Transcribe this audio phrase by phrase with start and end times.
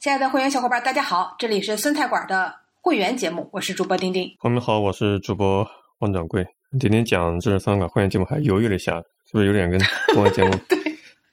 [0.00, 4.28] 亲爱的会员小伙伴，大家好，这里是酸菜馆的会员节目，我是主播丁丁。
[4.38, 6.46] 朋友们好，我是主播汪掌柜。
[6.78, 8.92] 今天讲这是酸菜馆会员节目，还犹豫了一下，
[9.26, 9.80] 是不是有点跟
[10.14, 10.50] 公益节目？
[10.70, 10.78] 对，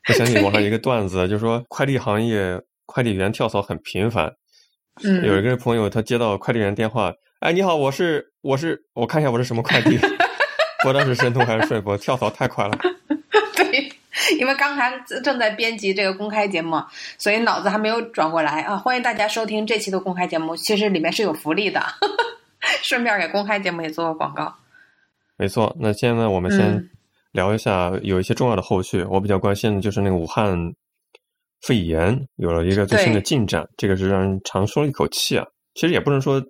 [0.09, 4.33] 我想起网上一个段子，就是说快递行业快递员跳槽很频繁。
[5.04, 9.96] 嗯，有一个朋友他接到快递员电话，哎，你好，我是我是，我看一下我是什么快递，
[10.82, 12.76] 不知道是申通还是顺丰，跳槽太快了。
[14.29, 16.82] 对， 因为刚才正在编辑这个公开节目，
[17.18, 18.77] 所以脑子还没有转过来啊。
[18.77, 21.82] 欢迎大家收听这期的公开节目，其实里面是有福利的，
[22.84, 24.56] 顺便给公开节目也做个广告。
[25.38, 26.90] 没错，那现在我们先嗯
[27.32, 29.04] 聊一下有一些重要的后续。
[29.04, 30.58] 我比较关心的就是那个武汉
[31.62, 35.45] 肺炎有了一个最新的进展，这个是让人长舒了一口气啊。
[35.73, 36.42] 其实也不能说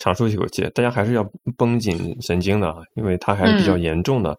[0.00, 1.24] 长舒一口气，大家还是要
[1.56, 4.36] 绷紧神经的啊，因为它还是比较嗯严重的。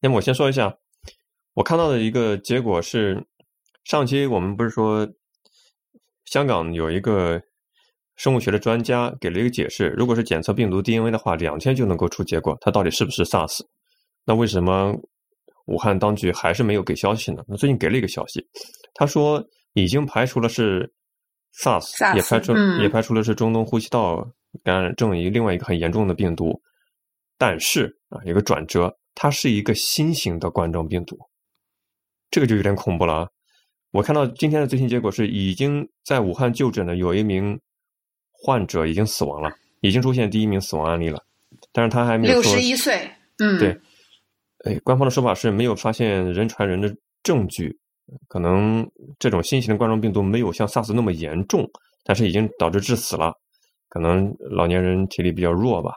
[0.00, 0.72] 那么我先说一下，
[1.58, 3.20] 我看到的一个结果是，
[3.82, 5.04] 上期我们不是说
[6.26, 7.42] 香港有一个
[8.14, 13.58] 生物学的专家给了一个解释，如果是检测病毒 DNA 的话，两天就能够出结果，它到底是不是 SARS？
[14.24, 14.94] 那为什么
[15.66, 17.42] 武汉当局还是没有给消息呢？
[17.48, 18.40] 那最近给了一个消息，
[18.94, 20.88] 他说已经排除了是
[21.60, 24.24] SARS，, SARS，也排除、嗯也排除了是中东呼吸道
[24.62, 26.62] 感染症一另外一个很严重的病毒，
[27.36, 31.18] 但是啊，有个转折，它是一个新型的冠状病毒，
[32.30, 33.28] 这个就有点恐怖了啊！
[33.90, 37.58] 我看到今天的最新结果是，已经在武汉就诊的有一名
[38.30, 41.22] 患者已经死亡了，已经出现第一名死亡案例了，
[41.72, 43.80] 但是他还没有六说十一岁，嗯，对，
[44.64, 47.74] 哎，官方的说法是没有发现人传人的证据，
[48.28, 48.86] 可能
[49.18, 51.68] 这种新型的冠状病毒没有像 SARS 那么严重，
[52.04, 53.32] 但是已经导致致死了，
[53.88, 55.94] 可能老年人体力比较弱吧。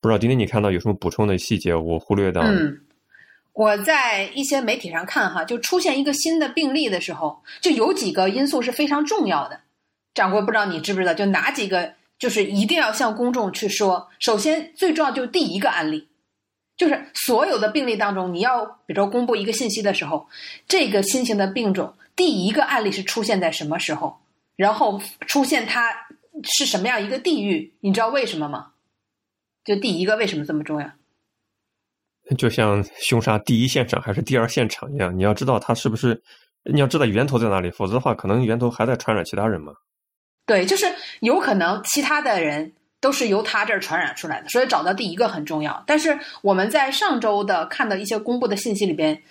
[0.00, 2.40] 不知道今天你看到有什么补充的细节，我忽略到
[3.60, 9.60] 我在一些媒体上看哈，就出现一个新的病例的时候，就有几个因素是非常重要的。
[10.14, 14.08] 掌柜不知道你知不知道，就哪几个就是一定要向公众去说。
[14.18, 16.08] 首先，最重要就是第一个案例，
[16.74, 20.26] 就是所有的病例当中，你要比如说公布一个信息的时候，
[20.66, 24.20] 这个新型的病种第一个案例是出现在什么时候，
[24.56, 25.94] 然后出现它
[26.44, 28.68] 是什么样一个地域，你知道为什么吗？
[29.66, 30.90] 就第一个为什么这么重要？
[32.36, 36.22] 就像凶杀第一现场还是第二现场一样，你要知道它是不是，
[36.64, 39.72] 你要知道源头在哪里，否则的话，可能源头还在传染其他人嘛。
[40.46, 40.86] 对，就是
[41.20, 45.82] 有可能其他的人都是由他这儿传染出来的，所以找到第一个很重要。
[45.86, 49.22] 但是我们在上周的看到一些公布的信息里边，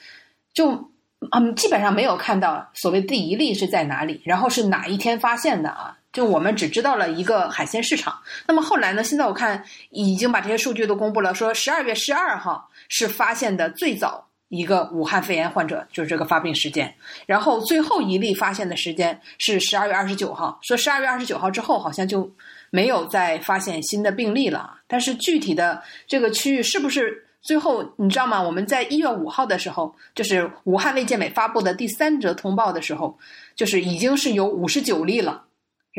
[0.54, 0.92] 就
[1.32, 5.98] 嗯基本上没有看到所谓第一例是在哪里，然后是哪一天发现的啊？
[6.12, 8.20] 就我们只知道了一个海鲜市场。
[8.48, 9.04] 那么后来呢？
[9.04, 16.92] 现在我看已经把这些数据都公布了，说十二月十二号是发现的最早一个武汉肺炎患者，就是这个发病时间。
[17.28, 22.32] 然后最后一例发现的时间是十二月二十九号，说十二月二十九号之后好像就
[22.72, 24.80] 没有再发现新的病例了。
[24.88, 28.42] 但是具体的这个区域是不是最后你知道吗？
[28.42, 33.16] 我们在一月五号的时候，就是武汉卫健委发布的第三则通报的时候，
[33.56, 35.44] 就是已经是有五十九例了。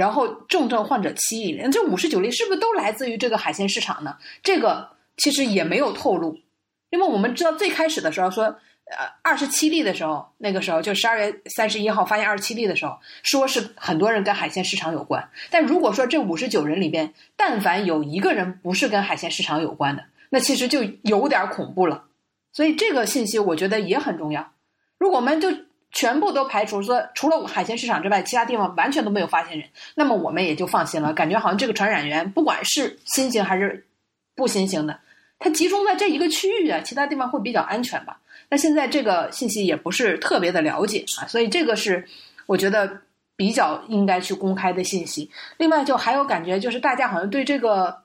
[0.00, 4.16] 然后重症患者七例，这五十九例是不是都来自于这个海鲜市场呢？
[4.42, 4.88] 这个
[5.18, 6.38] 其实也没有透露，
[6.88, 15.28] 因为我们知道最开始的时候说，呃，二十七例的时候，那个时候就十二月三十一号发现二十七例的时候，说是很多人跟海鲜市场有关。
[15.50, 22.04] 但如果说这五十九人里边，但凡有一个人不是跟海鲜市场有关的，那其实就有点恐怖了。
[22.54, 24.50] 所以这个信息我觉得也很重要。
[24.96, 25.50] 如果我们就
[25.92, 31.12] 全部都排除说，除了海鲜市场之外，其他地方完全都没有发现人，那么我们也就放心了。
[31.12, 33.86] 感觉好像这个传染源不管是新型还是
[34.36, 35.00] 不新型的，
[35.38, 38.20] 它集中在这一个区域啊，其他地方会比较安全吧。
[38.48, 42.06] 那现在这个信息也不是特别的了解啊，所以这个是
[42.46, 43.02] 我觉得
[43.36, 45.30] 比较应该去公开的信息。
[45.56, 48.02] 另外，就还有感觉就是大家好像对这个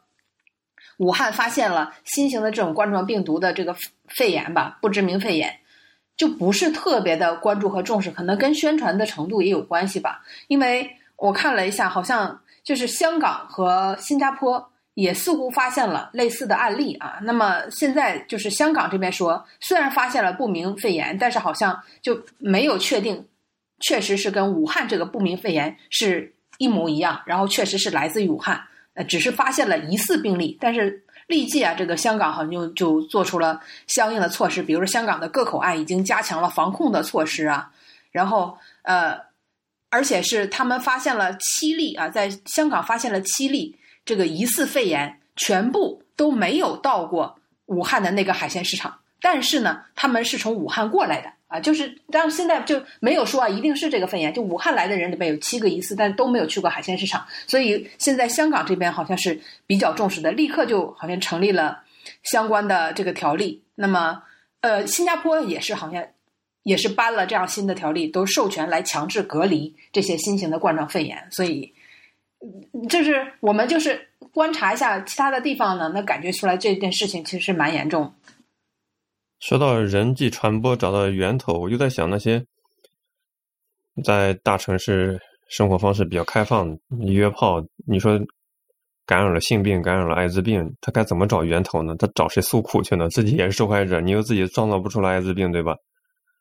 [0.98, 3.76] 武汉发现了新型的这种冠状病毒的这个
[4.08, 5.60] 肺炎吧，不知名肺炎。
[6.18, 10.24] 就不是特别的关注和重视，可能跟宣传的程度也有关系吧。
[10.48, 17.20] 因为我看了一下，好像就是香港和新加坡也似乎发现了类似的案例啊。
[17.24, 23.28] 那么现在就是香港这边说，虽然发现了不明肺炎，但是好像就没有确定，
[23.82, 28.62] 确实是跟武汉这个不明肺炎是一模一样，然后确实是来自于武汉，
[28.94, 31.05] 呃，只是发现了疑似病例，但是。
[31.28, 37.72] 立即啊，这个香港好像就就做出了相应的措施，比如说香港的各口岸已经加强了防控的措施啊，
[38.12, 39.20] 然后呃，
[39.90, 43.76] 而且是他们发现了七例啊，在香港发现了七例
[44.06, 54.34] 这个疑似肺炎，全部都没有到过武汉的那个海鲜市场，但是呢，他们是从武汉过来的，啊，就是当然现在就没有说啊，一定是这个肺炎。
[54.34, 61.84] 就武汉来的人里边有七个疑似，但都没有去过海鲜市场，所以现在香港这边好像是比较重视的，立刻就好像成立了
[62.24, 63.62] 相关的这个条例。
[63.76, 64.24] 那么，
[64.62, 66.04] 呃，新加坡也是好像
[66.64, 71.28] 也是颁了这样新的条例，都授权来强制隔离这些新型的冠状肺炎。
[71.30, 71.72] 所以，
[72.90, 78.15] 就是我们就是观察一下其他的地方呢，那感觉出来这件事情其实是蛮严重。
[79.40, 82.46] 说到人际传播找到源头，我就在想那些
[84.04, 88.20] 在大城市生活方式比较开放、约炮，你说
[89.06, 91.96] 感染了性病、感染了艾滋病，他该怎么找源头呢？
[91.98, 93.08] 他找谁诉苦去呢？
[93.10, 95.76] 自己也是受害者，你又自己创造不出来艾滋病，对吧？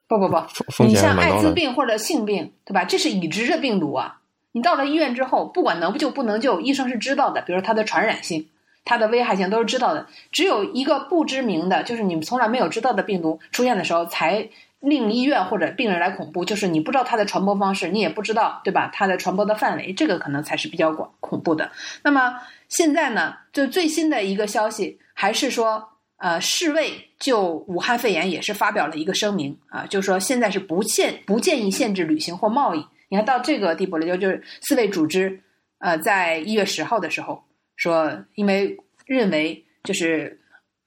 [0.09, 0.37] 不不不，
[0.73, 1.53] 风你像艾滋。
[1.53, 2.85] 病或者性病，对吧？
[2.85, 4.21] 这是已知的病毒啊。
[4.53, 7.43] 你到了医院之后，不管能不救不能救，医生是知道的。
[7.43, 8.49] 比如说它的传染性、
[8.85, 10.07] 它的危害性都是知道的。
[10.31, 14.49] 只有一个不知名的，就是你们从来没有知道的病毒出现的时候，才
[14.81, 16.45] 令医院或者病人来恐怖。
[16.45, 18.91] 就是你不知道它的传播方式，你也不知道，对吧？
[18.93, 21.71] 它的传播的范围，这个可能才是比较广恐怖的。
[22.03, 22.35] 那么
[22.69, 25.89] 现在呢，就最新的一个消息，还是说，
[26.19, 32.85] 呃，世卫就武汉肺炎也是发表了一个声明啊，就是说现在是不限不建议限制旅行或贸易。
[33.09, 35.41] 你看到这个地步了，就就是世卫组织，
[35.79, 37.43] 呃，在一月十号的时候
[37.77, 40.41] 说，因为认为就是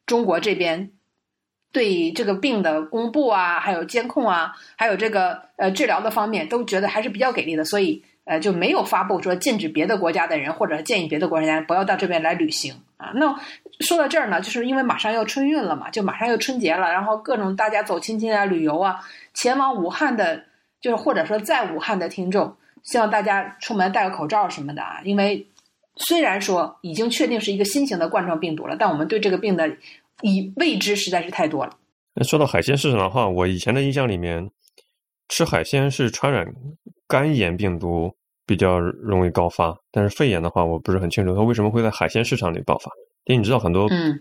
[0.06, 0.92] 中国这边
[1.72, 13.12] 对这个病的公布啊，还有监控啊，还有这个呃治疗的方面，都觉得还是比较给力的，所以呃就没有发布说禁止别的国家的人或者建议别的国家不要到这边来旅行啊。
[13.14, 13.38] 那
[13.82, 19.00] 说到这儿呢，就是因为马上要春运了嘛，就马上要春节了，然后各种大家走亲戚啊、旅游啊，
[19.34, 20.46] 前往武汉的，
[20.82, 25.46] 就是或者说在武汉的听众，希望大家出门戴个口罩什么的啊，因为
[26.00, 29.68] 虽然说已经确定是一个新型的冠状病毒了，但我们对这个病的
[30.22, 31.78] 已未知实在是太多了。
[32.14, 34.50] 那说到海鲜市场的话，我以前的印象里面，
[35.30, 36.48] 吃海鲜是传染
[37.08, 38.16] 肝炎病毒
[38.46, 42.92] 比较容易高发，但是肺炎的话，我不是很清楚它为什么会在海鲜市场里爆发。
[43.26, 44.18] 因为你知道很多嗯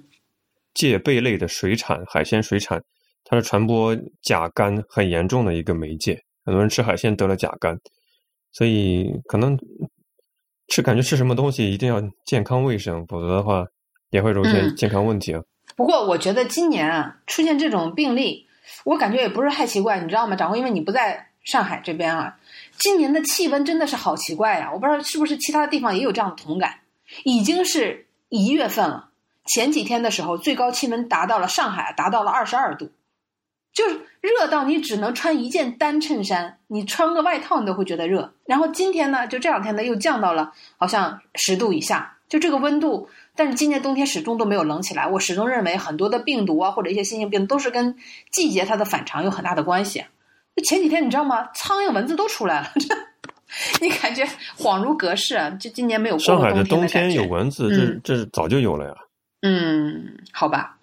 [0.75, 2.83] 介贝类的水产、海鲜水产，
[3.25, 7.79] 它是传播甲肝很严重的一个媒介，很多人吃海鲜得了甲肝，
[8.53, 9.57] 所以可能
[10.69, 13.65] 吃感觉吃什么东西一定要健康卫生，否则的话
[14.11, 15.43] 也会有一些嗯健康问题啊。
[15.77, 18.47] 不过我觉得今年啊出现这种病例，
[18.85, 20.35] 我感觉也不是太奇怪，你知道吗？
[20.37, 22.39] 掌柜，因为你不在上海这边啊，
[22.79, 26.81] 今年的气温真的是好奇怪呀、我不知道是不是其他的地方也有这样的同感。
[27.25, 29.11] 已经是一月份了，
[29.45, 32.91] 前几天的时候最高气温达到了上海达到了二十二度，
[33.73, 38.35] 就是热到你只能穿一件单衬衫，你穿个外套你都会觉得热。
[38.45, 43.09] 然后今天呢，就这两天呢又降到了好像十度以下，就这个温度。
[43.35, 47.97] 但是今年冬天始终都没有冷起来，我始终认为很多的病毒啊或者一些新型病都是跟
[48.33, 50.05] 季节它的反常有很大的关系。
[50.57, 51.49] 就前几天你知道吗？
[51.55, 52.71] 苍蝇、蚊子都出来了，
[53.83, 54.27] 你感觉
[54.57, 55.51] 恍如隔世啊！
[55.51, 58.95] 就今年没有过上海的冬天有蚊子，嗯这这早就有了呀。
[59.43, 60.79] 嗯，好吧，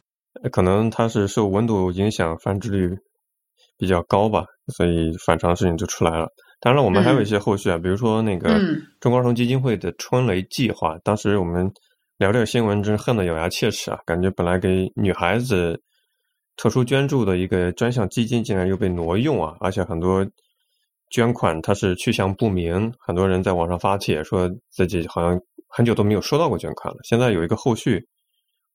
[0.51, 2.99] 可能它是受温度影响，繁殖率
[3.83, 6.29] 比较高吧，所以反常的事情就出来了。
[6.61, 11.69] 当然了，我们还有一些后续啊，比如说那个嗯中国儿童基金会的春雷计划，当时我们
[12.17, 13.99] 聊这个新闻，真恨得咬牙切齿啊！
[14.05, 15.77] 感觉本来给女孩子
[16.55, 19.57] 特殊捐助的一个专项基金，竟然又被挪用啊！
[19.59, 20.25] 而且很多
[21.11, 25.37] 捐款它是去向不明，很多人在网上发帖说自己好像
[25.67, 26.99] 很久都没有收到过捐款了。
[27.03, 27.99] 现在有一个后续，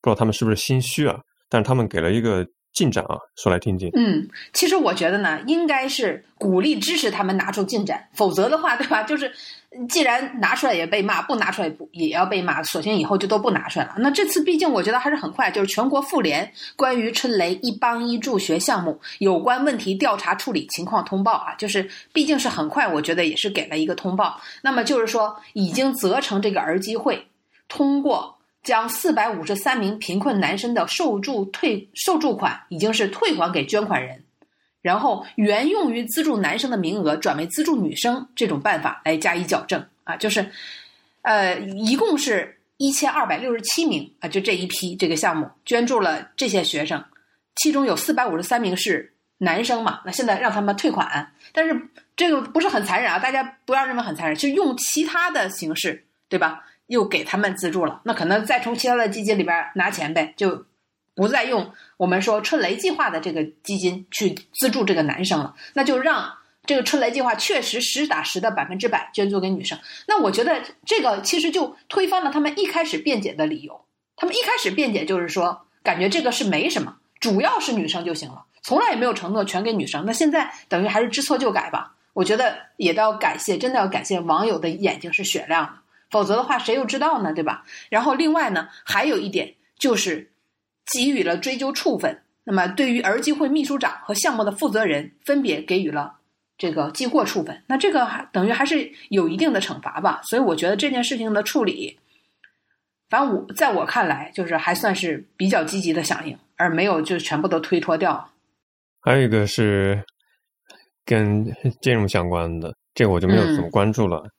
[0.02, 1.18] 不知道他们是不是心虚啊？
[1.48, 3.90] 但是他们给了一个进展啊，说来听听。
[3.94, 9.02] 嗯，其实我觉得呢，应该是鼓励支持他们拿出进展，否则的话，对吧？
[9.08, 9.32] 就是
[9.88, 13.94] 既然拿出来也被骂，不拿出来也不也要被骂，索性以后就都不拿出来了。
[13.98, 24.40] 那这次毕竟我觉得还是很快，就是全国妇联关于春雷一帮一助学项目有关问题调查处理情况通报啊，就是毕竟是很快，我觉得也是给了一个通报。
[24.62, 27.26] 那么就是说，已经责成这个儿基会
[27.66, 28.37] 通过。
[28.68, 34.22] 将四百五十三名贫困男生的受助退受助款已经是退还给捐款人，
[34.82, 40.52] 然后原用于资助男生的名额转为资助女生，这种办法来加以矫正啊，就是，
[41.22, 47.02] 呃，一共是一千二百六十七名啊，就这一批这个项目捐助了这些学生，
[47.56, 56.66] 其中有四百五十三名是男生嘛，那现在让他们退款，但是这个不是很残忍啊，大家不要认为很残忍，就用其他的形式，对吧？
[56.88, 60.66] 又给他们资助了，那可能再从其他的基金里边拿钱呗，就
[61.14, 66.32] 不再用我们说春雷计划的这个基金去资助这个男生了，那就让
[66.66, 69.78] 这个春雷计划确实实打实的百分之百捐助给女生。
[70.06, 73.80] 那我觉得这个其实就推翻了他们一开始辩解的理由。
[74.16, 78.44] 他们一开始辩解就是说，感觉这个是没什么，主要是女生就行了。
[78.62, 80.04] 从来也没有承诺全给女生。
[80.04, 81.94] 那现在等于还是知错就改吧。
[82.12, 85.72] 我觉得也都要感谢，真的要感谢网友的眼睛是雪亮的，
[86.10, 87.32] 否则的话谁又知道呢？
[87.32, 87.64] 对吧？
[87.88, 90.30] 然后另外呢，还有一点就是
[90.92, 92.22] 给予了追究处分。
[92.44, 96.16] 那么对于儿基会秘书长和项目的负责人，分别给予了
[96.56, 97.62] 这个记过处分。
[97.66, 100.20] 那这个还等于还是有一定的惩罚吧。
[100.24, 101.98] 所以我觉得这件事情的处理，
[103.10, 108.30] 反正我在我看来，就是还算是比较积极的响应，而没有就全部都推脱掉。
[109.00, 110.04] 还有一个是。
[111.08, 111.42] 跟
[111.80, 114.22] 金融相关的，这个我就没有怎么关注了。
[114.26, 114.30] 嗯，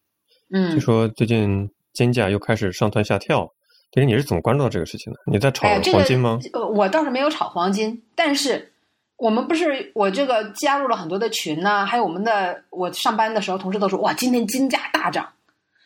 [0.73, 3.51] 就说最近金价又开始上蹿下跳，
[3.91, 5.19] 其实你是怎么关注到这个事情的？
[5.25, 6.39] 你在炒黄金吗？
[6.53, 8.71] 呃，我倒是没有炒黄金，但是
[9.17, 15.33] 我们不是我这个加入了很多的群呢，还有我们的我上班的时候，同事都说哇，今天金价大涨，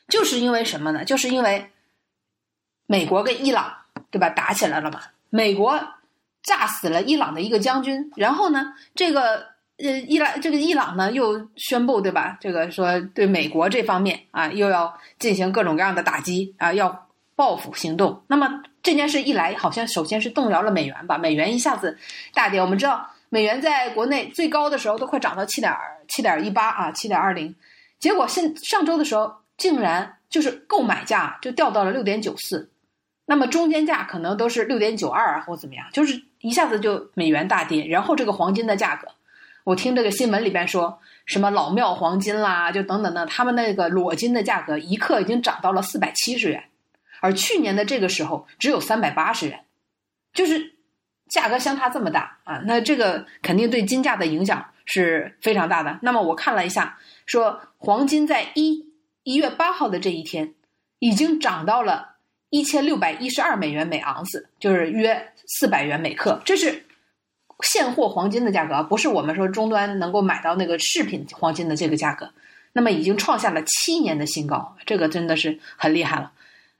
[0.07, 1.03] 就是因为什么呢？
[1.03, 1.69] 就是因为
[2.85, 3.73] 美国跟伊朗
[4.11, 5.79] 对吧打起来了嘛，美国
[6.41, 9.52] 炸死了伊朗的一个将军，然后呢，这个。
[9.83, 12.37] 呃，伊朗这个伊朗呢又宣布对吧？
[12.39, 18.23] 这个说对美国这方面啊又要进行各种各样的打击啊，要报复行动。
[18.27, 21.17] 那么这件事一来，好像首先是动摇了美元吧？
[21.17, 21.97] 美元一下子
[22.33, 22.61] 大跌。
[22.61, 25.73] 我们知道美元在国内最高的时候都快涨到七点
[26.07, 27.53] 七点一八啊，七点二零。
[27.99, 32.71] 结果现上周的时候竟然就是购买价就掉到了六点九四，
[33.25, 39.09] 那么中间价可能都是六点九二啊或怎么样，就是一下子就美元大跌，然后这个黄金的价格。
[39.63, 46.65] 我听这个新闻里边说什么老庙黄金啦，就等等的，他们那个裸金的价格一克已经涨到了四百七十元，
[47.21, 49.63] 而去年的这个时候只有三百八十元，
[50.33, 50.73] 就是
[51.29, 52.61] 价格相差这么大啊！
[52.65, 55.97] 那这个肯定对金价的影响是非常大的。
[56.01, 58.85] 那么我看了一下，说黄金在一
[59.23, 60.53] 一月八号的这一天
[60.99, 62.17] 已经涨到了
[62.49, 66.83] 一千六百一十二美元每盎司，就是约四百元每克，这是。
[67.61, 72.31] 现货黄金的价格啊不是我们说终端能够买到那个饰品黄金的这个价格，
[72.73, 76.31] 那么已经创下了七年的新高，这个真的是很厉害了。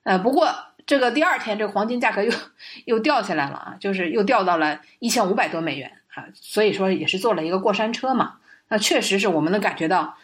[0.03, 0.53] 呃，不过
[0.85, 2.31] 这个第二天这个黄金价格又
[2.85, 8.35] 又掉下来了啊，就是又掉到了一千五百多美元啊，所以说也是坐了一个过山车嘛。
[8.67, 10.17] 那确实是我们能感觉到，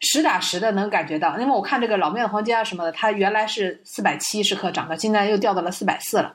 [0.00, 6.34] 实打实的能感觉到，因为我看这个老庙黄金啊什么的，它原来是四百七十克涨到现在又掉到了四百四了。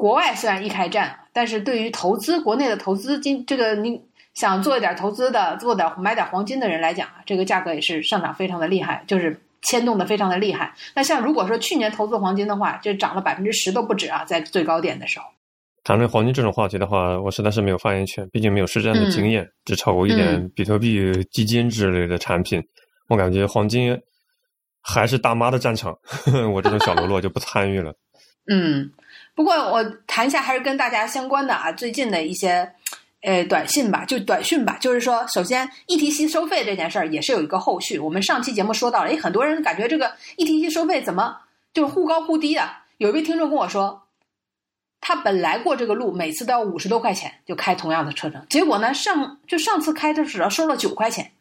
[0.00, 4.00] 国外虽然一开战，但是对于投资国内的投资金，这个你
[4.32, 10.72] 想做一点投资的，做点买点黄金的人来讲啊，这个价格也是上涨非常的厉害，就是牵动的非常的厉害。
[10.94, 15.26] 那像如果说去年投资黄金的话，就涨了百分之十都不止啊，在最高点的时候。
[15.84, 22.62] 谈论黄金这种话题的话，我实在是没有发言权，毕竟没有实战的经验，只炒过一点比特币基金之类的产品。
[23.08, 24.00] 我感觉黄金
[24.80, 25.94] 还是大妈的战场，
[26.54, 27.92] 我这种小喽啰就不参与了。
[28.50, 28.90] 嗯。
[29.34, 32.72] 不过我谈一下还是跟大家相关的啊，最近的一些，
[33.22, 37.98] 呃，短信吧，就短讯吧，就是说，首先 ETC 收费这件事儿也是有一个后续。
[37.98, 41.38] 我们上期节目说到了，诶，很多人感觉这个 ETC 收费怎么
[41.72, 42.84] 就是忽高忽低啊？
[42.98, 44.02] 有一位听众跟我说，
[45.00, 51.32] 他本来过这个路每次都要五十多块钱就开同样的车程，结果呢上就上次开的时候收了九块钱，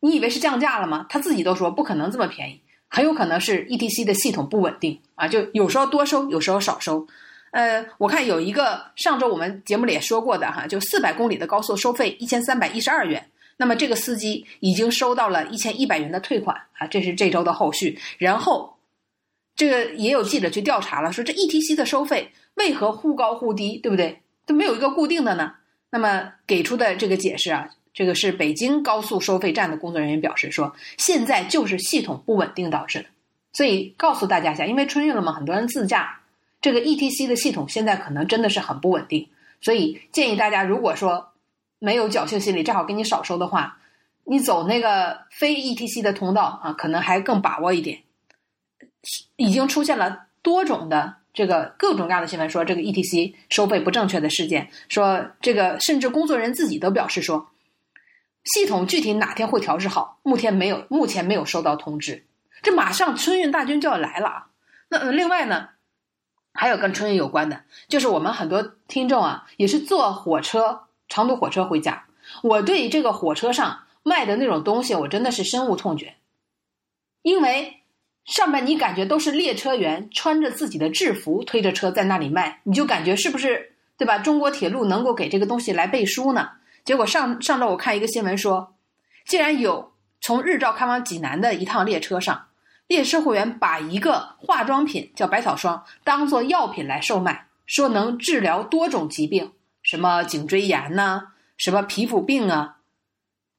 [0.00, 1.06] 你以为是降价了吗？
[1.08, 2.60] 他自己都说不可能这么便宜。
[2.88, 7.06] 很有可能是 ETC 的系统不稳定啊，就有时候多收，有时候少收。
[7.52, 17.98] 呃，我看有一个上周我们节目里也说过的哈，就四百公里的高速收费一千三百一十二元，那么这个司机已经收到了一千一百元的退款啊，这是这周的后续。
[18.18, 18.76] 然后
[19.54, 24.20] 这个也有记者去调查了，说这 ETC 的收费为何忽高忽低，对不对？
[24.44, 25.54] 都没有一个固定的呢？
[25.90, 27.70] 那么给出的这个解释啊。
[27.96, 33.06] 这个是北京高速收费站的工作人员表示说，现在就是系统不稳定导致的，
[33.54, 36.20] 所以告诉大家一下，因为春运了嘛，很多人自驾，
[36.60, 39.26] 这个 ETC 的系统现在可能真的是很不稳定，
[39.62, 41.26] 所以建议大家，如果说
[41.78, 43.78] 没有侥幸心理，正好给你少收的话，
[44.24, 48.00] 你走那个非 ETC 的通道啊，可能还更把握一点。
[49.36, 57.48] 已经出现了多种的这个各种各样的新闻，说这个 ETC 收费不正确的事件，说这个甚至工作人员自己都表示说。
[58.46, 60.18] 系统具体哪天会调试好？
[60.22, 62.24] 目前没有，目前没有收到通知。
[62.62, 64.46] 这马上春运大军就要来了啊！
[64.88, 65.68] 那另外呢，
[66.52, 72.06] 还有跟春运有关的，就是我们很多听众啊，也是坐火车、长途火车回家。
[72.42, 76.14] 我对这个火车上卖的那种东西，我真的是深恶痛绝。
[77.22, 77.82] 因为
[78.24, 84.18] 上面你感觉都是列车员穿着自己的制服推着车在那里卖，你就感觉是不是对吧？
[84.18, 86.50] 中国铁路能够给这个东西来背书呢？
[86.86, 88.76] 结果上上周我看一个新闻说，
[89.26, 92.46] 竟然有从日照开往济南的一趟列车上，
[92.86, 99.52] 列车会员把一个化妆品叫百草霜当做药品来售卖，说能治疗多种疾病，
[99.82, 102.76] 什么颈椎炎呐、什么皮肤病啊，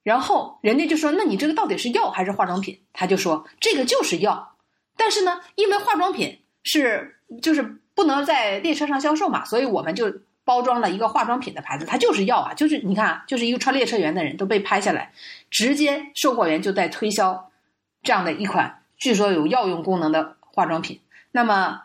[0.02, 4.56] 然后人家就说：“那你这个到底是药还是化妆品？”他就说：“这个就是药，
[4.96, 7.62] 但是呢，因为化妆品是就是
[7.94, 10.10] 不能在列车上销售嘛，所以我们就
[10.48, 15.12] 包装了一个化妆品的牌子，它就是药啊，就是你看，就是一个穿列车员的人都被拍下来，
[15.50, 17.50] 直接售货员就在推销
[18.02, 21.02] 这样的一款据说有药用功能的化妆品。
[21.32, 21.82] 那么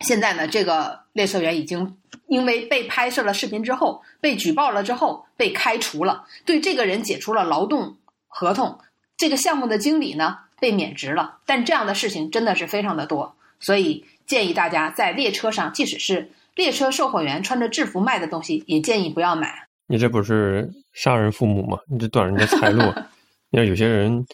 [0.00, 1.96] 现在呢，这个列车员已经
[2.26, 7.96] 因为被拍摄了视频之后，被举报了之后被开除了，对这个人解除了劳动
[8.28, 8.78] 合同。
[9.16, 11.38] 这个项目的经理呢被免职了。
[11.46, 19.68] 但这样的事情真的是非常的多，所以建议大家在列车上，即使是列车售货员穿着制服卖的东西，也建议不要买。
[19.86, 21.78] 你这不是杀人父母吗？
[21.88, 22.82] 你这断人家财路。
[23.50, 24.26] 你看有些人，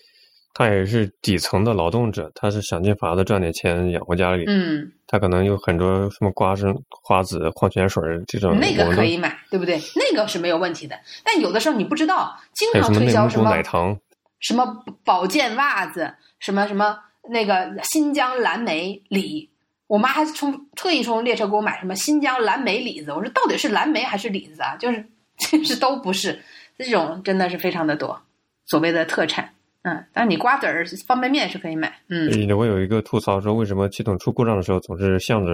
[0.54, 4.44] 他也是底层的劳动者，他是想尽法子赚点钱养活家里。
[4.46, 9.78] 嗯，他可能有很多什么瓜生、瓜子、矿泉水这种，那个可以买，对不对？
[9.94, 10.98] 那个是没有问题的。
[11.22, 13.98] 但有的时候你不知道，经常推销什么奶糖，
[14.40, 16.98] 什么保健袜子，什么什么
[17.28, 19.50] 那个新疆蓝莓李，
[19.92, 24.74] 我妈还从特意从列车给我买什么新疆蓝莓李子，我说到底是蓝莓还是李子啊？
[24.78, 25.04] 就是
[25.36, 26.40] 其实 都不是，
[26.78, 28.18] 这种真的是非常的多，
[28.64, 29.52] 所谓的特产。
[29.82, 31.94] 嗯，但是你瓜子儿、方便面是可以买。
[32.08, 35.52] 嗯我有一个吐槽说，为什么系统出故障的时候总是向着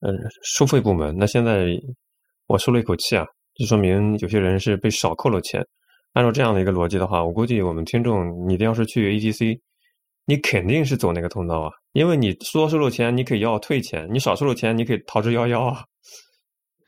[0.00, 1.16] 呃收费部门？
[1.16, 1.66] 那现在
[2.48, 5.64] 我舒了一口气啊，就说明有些人是被少扣了钱。
[6.14, 9.60] 按照这样的一个逻辑的话，我估计我们听众，你要是去 ATC，
[10.24, 15.84] 你肯定是走那个通道啊，因为你多收了钱，你可以要退钱；你少收了钱，你可以逃之夭夭啊。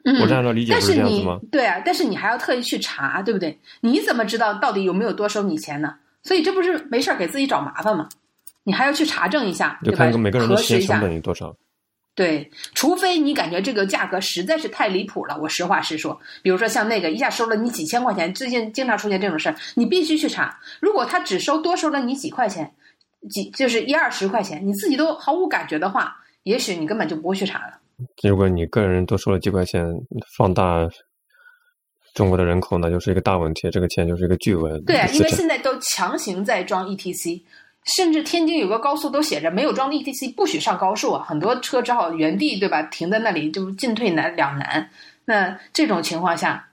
[0.05, 1.41] 嗯，我这样的理解是你这样子吗？
[1.51, 3.59] 对啊，但是你还要特意去查，对不对？
[3.81, 5.95] 你怎么知道到底有没有多收你钱呢？
[6.23, 8.09] 所以这不是没事儿给自己找麻烦吗？
[8.63, 11.01] 你还要去查证一下，就看个每个人的时间成。
[11.01, 11.55] 本有多少。
[12.15, 20.61] 对，除非你感觉这个价格实在是太离谱了，我实话实说，比如说像那个一下收了你几千块钱，最近经常出现这种事儿，你必须去查。
[20.81, 22.73] 如果他只收多收了你几块钱，
[23.29, 27.79] 几就是一二十块钱，你自己都毫无感觉的话，也许你根本就不会去查了。
[28.23, 29.87] 如果你个人多收了几块钱，
[30.37, 30.89] 放大
[32.13, 35.29] 中国的人口，那就是一个大问题，这个钱就是一个巨额对啊，因为。
[35.31, 37.43] 现在都强行在装 ETC，
[37.97, 44.91] 甚至天津有个高速都写着没有装 ETC 不许上高速啊，很多车只好原地对吧停在那里，就进退难两难。
[45.25, 46.69] 那这种情况下，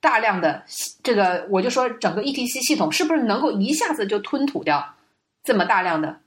[0.00, 0.62] 大量的
[1.02, 4.94] 这个我就说整个 ETC 系统是不是能够一下子就吞吐掉
[5.46, 6.20] 这么大量的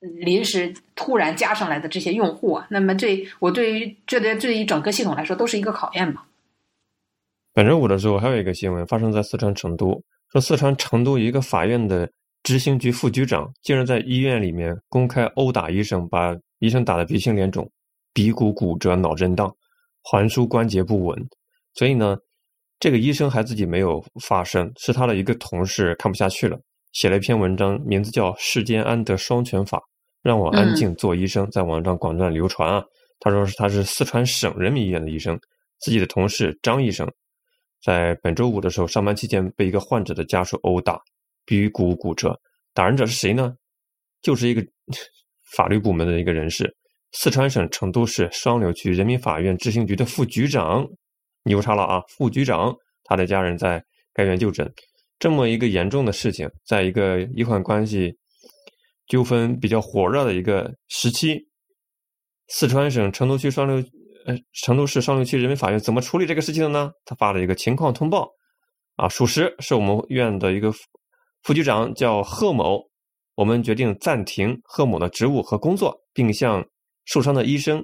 [0.00, 2.66] 临时突然加上来的这些用户啊？
[2.70, 6.24] 那么这我对于这对对于整个系统来说都是一个考验嘛。
[7.54, 10.02] 本周五的时候，还有一个新闻发生在四川成都，
[10.32, 12.10] 说四川成都一个法院的
[12.42, 17.70] 执行局副局长竟然在医院里面公开殴打医生，把医生打得鼻青脸肿、
[18.12, 19.54] 鼻骨骨折、脑震荡、
[20.02, 21.16] 寰枢关节不稳。
[21.74, 22.16] 所以呢，
[22.80, 26.58] 这个医生还自己没有发声，是他的一个同事看不下去了，
[26.92, 29.78] 写了一篇文章，名字叫《世间安得双全法》，
[30.22, 32.84] 让我安静做医生，在网上广泛流传啊。
[33.18, 35.38] 他说是他是四川省人民医院的医生，
[35.80, 37.10] 自己的同事张医生。
[37.82, 41.00] 在本周五的时候，上班期间被一个患者的家属殴打，
[41.44, 42.38] 鼻骨骨折。
[42.74, 43.54] 打人者是谁呢？
[44.20, 44.64] 就是一个
[45.56, 46.74] 法律部门的一个人士，
[47.12, 50.86] 四川省成都市双流区人民法院执行局的副局长。
[51.44, 52.00] 牛叉了啊！
[52.08, 53.82] 副局长他的家人在
[54.14, 54.72] 该院就诊，
[55.22, 58.18] 这么一个严重的事情，在一个医患关系
[59.06, 61.46] 纠纷比较火热的一个时期，
[62.48, 63.76] 四川省成都区双流
[64.26, 66.90] 呃成都市双流区人民法院怎么处理这个事情的呢？
[67.04, 68.28] 他发了一个情况通报，
[68.96, 70.80] 啊，属实是我们院的一个副
[71.44, 72.90] 副局长叫贺某，
[73.36, 76.66] 我们决定暂停贺某的职务和工作，并向
[77.04, 77.80] 受伤的医生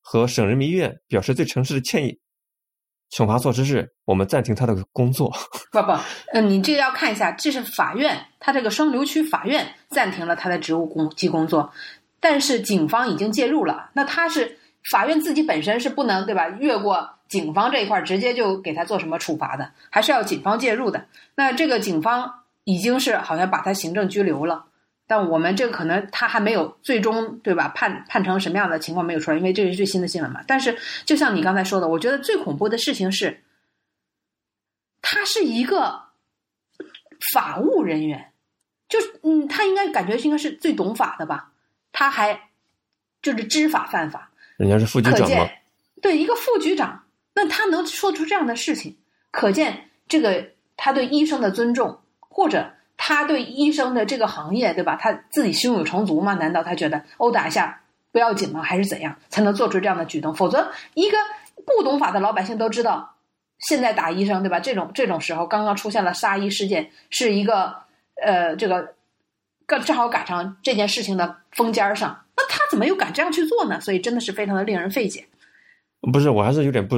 [0.00, 2.20] 和省人民医院表示最诚挚的歉意。
[3.12, 5.30] 惩罚措施是我们暂停他的工作。
[5.72, 5.92] 不不，
[6.32, 11.72] 嗯，你这个要看一下，这是法院，他这个双流区法院暂停了他的职务工及工作，
[12.20, 14.58] 但是警方已经介入了，那他是
[14.90, 16.48] 法院自己本身是不能对吧？
[16.48, 21.06] 越过警方这一块儿直接就给他做什么处罚的，还是要警方介入的。
[21.34, 22.32] 那这个警方
[22.64, 24.66] 已经是好像把他行政拘留了。
[25.10, 30.40] 但我们这个可能他还没有最终对吧判判成什么样的情况没有出来，因为这是最新的新闻嘛。
[30.46, 33.42] 但是就像你刚才说的，我觉得最恐怖的事情是，
[35.02, 36.00] 他是一个
[37.32, 38.30] 法务人员，
[38.88, 41.50] 就是嗯，他应该感觉应该是最懂法的吧，
[41.90, 42.42] 他还
[43.20, 45.50] 就是知法犯法，人家是副局可长
[46.00, 47.02] 对一个副局长，
[47.34, 48.96] 那他能说出这样的事情，
[49.32, 52.72] 可见这个他对医生的尊重，或者
[53.10, 54.94] 他对医生的这个行业，对吧？
[54.94, 56.34] 他自己胸有成竹吗？
[56.34, 57.80] 难道他觉得殴打一下
[58.12, 58.62] 不要紧吗？
[58.62, 60.32] 还是怎样才能做出这样的举动？
[60.32, 61.16] 否则，一个
[61.66, 63.16] 不懂法的老百姓都知道，
[63.58, 64.60] 现在打医生对吧？
[64.60, 67.74] 这种这种时候刚刚出现了杀医事件，是一个
[68.22, 68.94] 呃这个，
[69.66, 73.80] 刚正好赶上这件事情的风尖上，那他怎么又敢这样去做呢？
[73.80, 75.26] 所以真的是非常的令人费解。
[76.12, 76.96] 不是，我还是有点不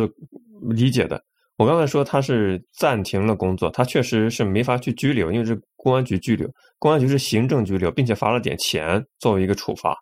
[0.61, 1.25] 理解的。
[1.57, 9.97] 我刚才说他是暂停了工作，他确实是没法去拘留，因为是公安局拘留，公安局是行政拘留，并且罚了点钱作为一个处罚。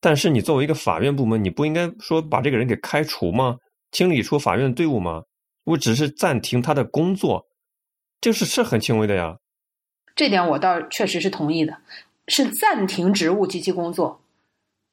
[0.00, 3.56] 但是你作为一个法院部门，你不应该说把这个人给开除吗？
[3.90, 5.22] 清理出法院的队伍吗？
[5.64, 7.46] 我只是暂停他的工作，
[8.20, 9.36] 这是是很轻微的呀。
[10.14, 11.78] 这点我倒确实是同意的，
[12.28, 14.20] 是暂停职务及其工作，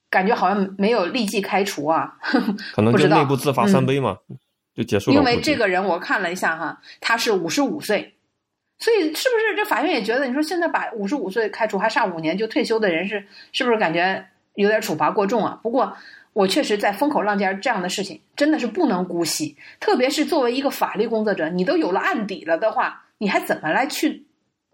[0.09, 2.17] 感觉好像没有立即开除啊。
[2.73, 4.17] 可能就内部自罚三杯嘛。
[4.79, 5.17] 就结束了。
[5.17, 8.15] 因为这个人我看了一下哈，他是五十五岁，
[8.79, 15.59] 所以是不是这法院也觉得你说现在把五十五岁开除还差五年就退休的人是是不是感觉有点处罚过重啊？
[15.61, 15.97] 不过
[16.31, 24.25] 我确实在风口浪尖这样的事情真的是不能姑息，特别是作为一个法律工作者，你都有了案底了的话，你还怎么来去，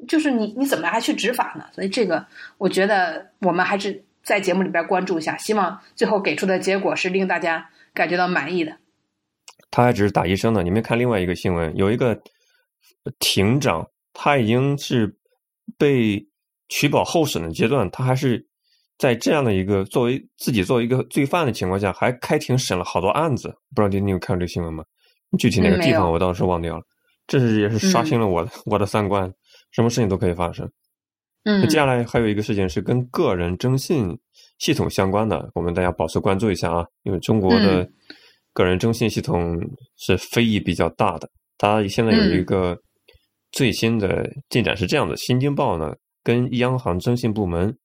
[0.08, 1.66] 就是你你怎么还去执法呢？
[1.74, 2.28] 所以这个
[2.60, 8.78] 我觉得我们还是在节目里边关注一下，希望最后给出的结果是令大家感觉到满意的。
[9.76, 10.64] 他还只是打医生呢。
[10.64, 12.18] 你们看另外一个新闻，有一个
[13.20, 15.14] 庭长，他已经是
[15.78, 16.26] 被
[16.70, 18.48] 取保候审的阶段，他还是
[18.98, 23.50] 在这样的一个作为自己作为一个罪犯的情况下，还开庭审了好多案子。
[23.76, 24.82] 不知道你你有看这个新闻吗？
[25.38, 26.84] 具体哪个地方我倒是忘掉了。
[27.28, 29.30] 这是也是刷新了我的我的三观，
[29.72, 30.66] 什么事情都可以发生。
[31.44, 34.18] 嗯，那接下来还有一个事情是跟个人征信
[34.58, 37.86] 系统相关的，我们大家保持关注一下啊，因为中国的。
[38.56, 39.60] 个人征信系统
[39.98, 42.76] 是非议比较大的，它现在有一个
[43.52, 47.78] 最新的进展是这样的：新京报呢跟央行征信部门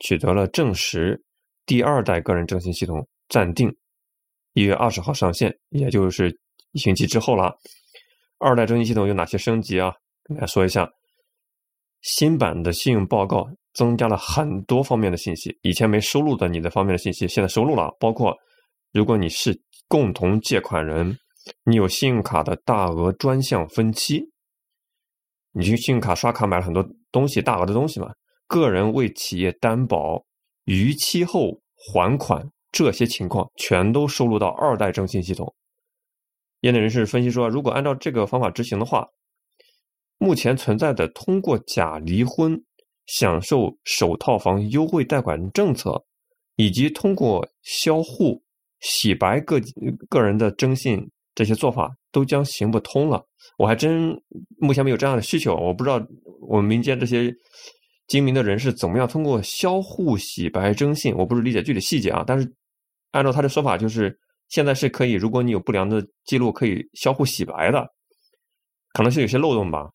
[0.00, 1.18] 取得了证实，
[1.64, 3.74] 第二代个人征信系统暂定
[4.52, 6.30] 一月二十号上线，也就是
[6.72, 7.56] 一星期之后了。
[8.38, 9.94] 二代征信系统有哪些升级啊？
[10.24, 10.86] 跟大家说一下，
[12.02, 18.36] 新版的信用报告增加了很多方面的信息，以前没收录的你的方面的信息，现在收录了，包括
[18.92, 19.60] 如果你是。
[19.90, 21.18] 共同借款人，
[21.64, 24.28] 你有信用卡的大额专项分期，
[25.52, 28.12] 你去信用卡刷卡买了很多东西，大额的东西嘛？
[28.46, 30.22] 个人为企业担保
[30.66, 35.54] 逾期后还款，这些情况全都收录到二代征信系统。
[36.60, 39.08] 业内人士分析说，如果按照这个方法执行的话，
[40.18, 42.62] 目前存在的通过假离婚
[43.06, 46.04] 享受首套房优惠贷款政策，
[46.56, 48.42] 以及通过销户。
[48.80, 49.60] 洗白个
[50.08, 53.24] 个人的征信这些做法都将行不通了。
[53.56, 54.16] 我还真
[54.58, 56.00] 目前没有这样的需求，我不知道
[56.40, 57.34] 我们民间这些
[58.06, 61.14] 精明的人士怎么样通过销户洗白征信。
[61.16, 62.54] 我不是理解具体细节啊，但是
[63.10, 64.16] 按照他的说法，就是
[64.48, 67.84] 现在是可以，如果你有不良的记录，可以销户洗白的，
[68.92, 69.90] 可能是有些漏洞吧。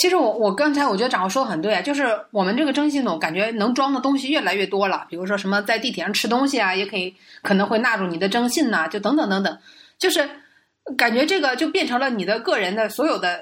[0.00, 9.58] 其实我我刚才我觉得掌握说的很对啊，就是我们这个征信系统感觉能装的东西越来越多了，比如说什么在地铁上吃东西啊，也可以可能会纳入你的征信呐，就等等等等，
[9.98, 10.26] 就是
[10.96, 13.38] 感觉这个就变成了你的个人的所有的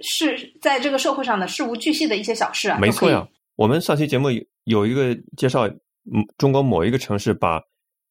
[0.00, 2.78] 事，在这个社会上的事无巨细的一些小事啊。
[2.80, 4.28] 没错呀，我们上期节目
[4.64, 7.60] 有一个介绍，嗯，中国某一个城市把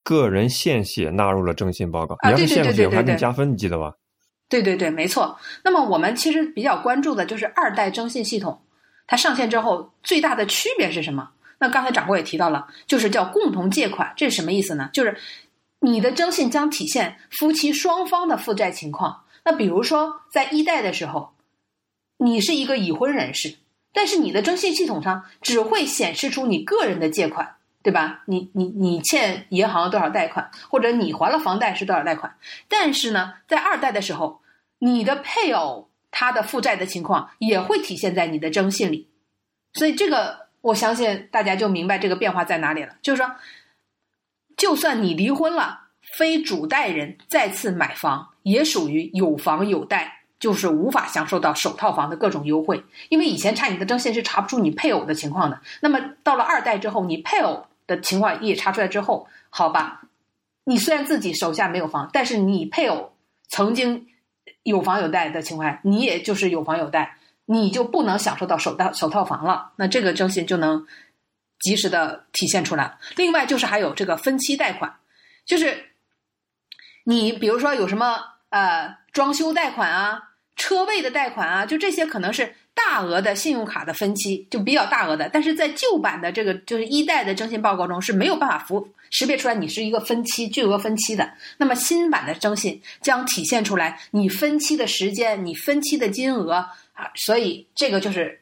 [0.04, 3.94] 个人献血纳入了征信报告，你要是献血还给你加分，你记得吧？
[4.50, 5.38] 对对对，没错。
[5.64, 8.62] 那么我们其实比较关注的就是二代征信系统，
[9.06, 11.30] 它上线之后最大的区别是什么？
[11.60, 14.90] 那刚才掌柜也提到了，就是叫共同借款，这是什么意思呢？
[14.94, 15.18] 就是
[15.80, 19.24] 你的征信将体现夫妻双方的负债情况。
[19.44, 21.34] 那比如说在一代的时候，
[22.18, 23.56] 你是一个已婚人士，
[23.92, 27.57] 但是你的征信系统上只会显示出你个人的借款。
[27.88, 28.24] 对吧？
[28.26, 32.36] 你你你欠银行多少贷款，或者你还了房贷是多少贷款？
[32.68, 34.42] 但是呢，在二代的时候，
[34.80, 39.08] 你的配偶他的负债的情况也会体现在你的征信里，
[39.72, 42.94] 所以这个我相信大家就明白这个变化在哪里了。
[43.02, 43.34] 就是说，
[44.58, 55.62] 就算你离婚了，非主贷人再次买房也属于有房有贷，就是无法享受到首套房的各种优惠，因为以前查你的征信是查不出你配偶的情况的。
[55.80, 57.66] 那么到了二代之后，你配偶。
[57.88, 60.02] 的情况一查出来之后，好吧，
[60.66, 63.14] 你虽然自己手下没有房，但是你配偶
[63.48, 64.08] 曾经
[64.64, 69.72] 有房有贷的情况下，你也就是有房有贷，你就不能享受到首套首套房了。
[69.78, 70.86] 那这个征信就能
[71.62, 72.98] 及时的体现出来。
[73.16, 74.98] 另外就是还有这个分期贷款，
[75.46, 75.86] 就是
[77.06, 78.20] 你比如说有什么
[78.50, 91.28] 呃装修贷款啊、车位的贷款啊，就这些可能是大额的信用卡的分期，就比较大额的，但是在旧版的这个就是一代的征信报告中是没有办法服识别出来你是一个分期巨额分期的。
[91.58, 96.54] 那么新版的征信将体现出来你分期的时间、你分期的金额
[96.94, 98.42] 啊，所以这个就是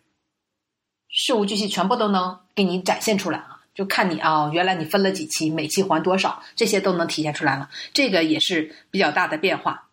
[1.08, 3.62] 事无巨细，全部都能给你展现出来啊。
[3.74, 7.69] 就看你啊，原来你分了几期，每期还多少，这些都能体现出来了。
[7.93, 9.89] 这个也是比较大的变化。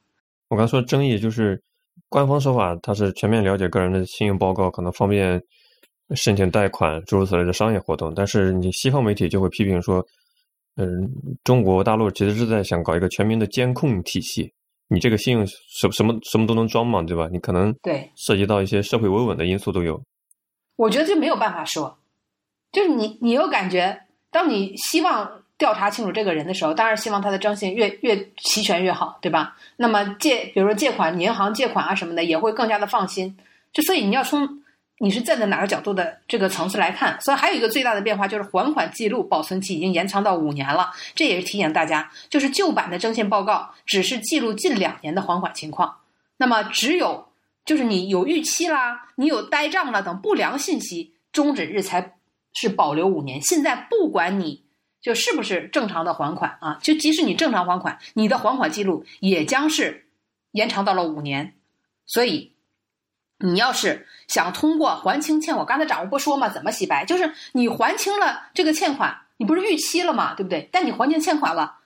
[0.48, 1.62] 我刚说争议就是。
[2.12, 5.42] 官方说法，它是全面了解个人的信用报告，可能方便
[6.14, 8.12] 申请贷款诸如此类的商业活动。
[8.14, 10.05] 但是你西方媒体就会批评说，
[10.77, 11.11] 嗯，
[11.42, 14.53] 中国大陆其实是在想搞一个全民的监控体系。
[14.88, 17.31] 你这个信用什什么什么都能装嘛，对吧？
[17.33, 19.98] 你可能对涉及到一些社会维稳的因素都有。
[20.77, 21.96] 我觉得这没有办法说，
[22.72, 23.98] 就是你你又感觉，
[24.31, 25.41] 当你希望。
[25.62, 29.57] 调查清楚这个人的时候，当然希望他的征信越越齐全越好，对吧？
[29.77, 33.38] 那么借，比如说借款，银行借款啊什么的，也会更加的放心。
[33.72, 34.61] 就所以你要从
[34.98, 37.16] 你是站在哪个角度的这个层次来看。
[37.20, 45.96] 所以还有一个最大的变化就是还款记录保存期已经延长到五年了，这也是提醒大家，就是旧版的征信报告只是记录近两年的还款情况，
[46.38, 47.29] 那么只有
[47.64, 52.16] 就是你有逾期啦，你有呆账了等不良信息，终止日才
[52.53, 53.40] 是保留五年。
[53.40, 54.61] 现在不管你。
[55.02, 56.78] 就是不是正常的还款啊？
[56.80, 60.08] 就即使你正常还款，你的还款记录也将是
[60.52, 61.54] 延长到了五年。
[62.06, 62.54] 所以，
[63.38, 66.48] 你要是想通过还清欠款，刚才掌握不说嘛？
[66.48, 67.04] 怎么洗白？
[67.04, 70.34] 就是你还清了这个欠款，你不是逾期了嘛？
[70.34, 70.68] 对不对？
[70.72, 71.78] 但你还清欠款了，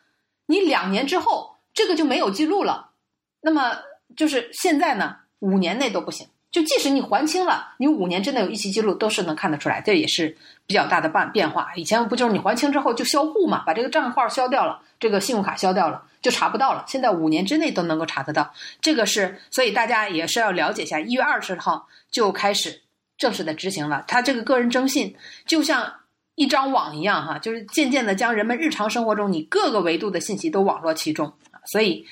[0.47, 2.93] 你两年之后这个就没有记录了。
[3.41, 3.79] 那么
[4.17, 6.29] 就是现在呢，五年内都不行。
[6.53, 10.35] 就即使你还清了，你五年真的有逾期记录，都是能看得出来，这也是
[10.67, 11.75] 比较大的变变化。
[11.75, 16.83] 以前不就是你还清之后就销户嘛，把这个账号消掉了，这个信用卡消掉了，就查不到了。
[16.89, 20.99] 现在五年之内都能够查得到，这个是，所以大家也是要了解一下。
[20.99, 22.81] 一月二十号就开始
[23.19, 25.93] 正式的执行了，它这个个人征信就像
[26.37, 31.35] 一张网一样哈，就是渐渐的将人们日常生活中你各个维度的信息都网络其中
[31.67, 32.07] 所以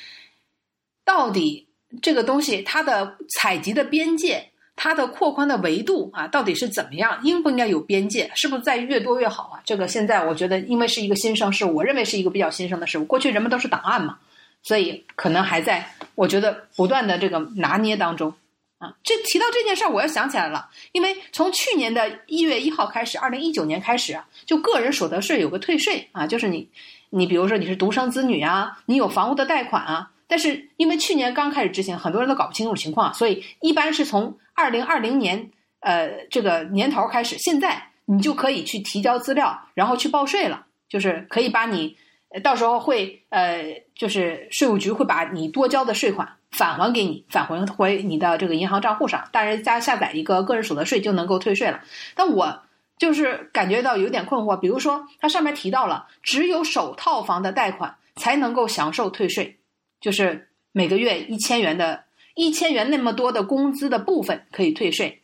[1.03, 1.68] 到底。
[2.02, 7.18] 这个东西它的采集的边界，它的扩宽的维度啊，到底是怎么样？
[7.22, 8.30] 应不应该有边界？
[8.35, 9.61] 是不是在越多越好啊？
[9.64, 13.04] 这个现在我觉得，因为是一个新生事物，我认为是一个比较新生的事物。
[13.04, 14.18] 过去人们都是档案嘛，
[14.62, 18.35] 所以可能还在，我觉得不断的这个拿捏当中
[18.78, 18.94] 啊。
[19.04, 26.68] 这提到这件事儿，我又想起来了，因为从去年的一月一号开始，二零一九年开始啊，就个人所得税有个退税啊，就是你，
[27.11, 30.11] 你比如说你是独生子女啊，你有房屋的贷款啊。
[30.26, 41.96] 但是因为去年刚开始执行，很多人都搞不清楚情况，所以一般是从二零二零年呃这个年头开始，现在你就可以去提交资料，然后去报税了，就是可以把你
[42.42, 51.80] 到时候会呃就是税务局会把你多交的税款返还给你，返还回你的这个银行账户上，大家下载一个个人所得税就能够退税了。
[52.14, 52.62] 但我
[52.98, 59.58] 就是感觉到有点困惑，比如说它上面提到了，只有首套房的贷款才能够享受退税。
[60.04, 65.22] 就是每个月一千元的，一千元那么多的工资的部分可以退税，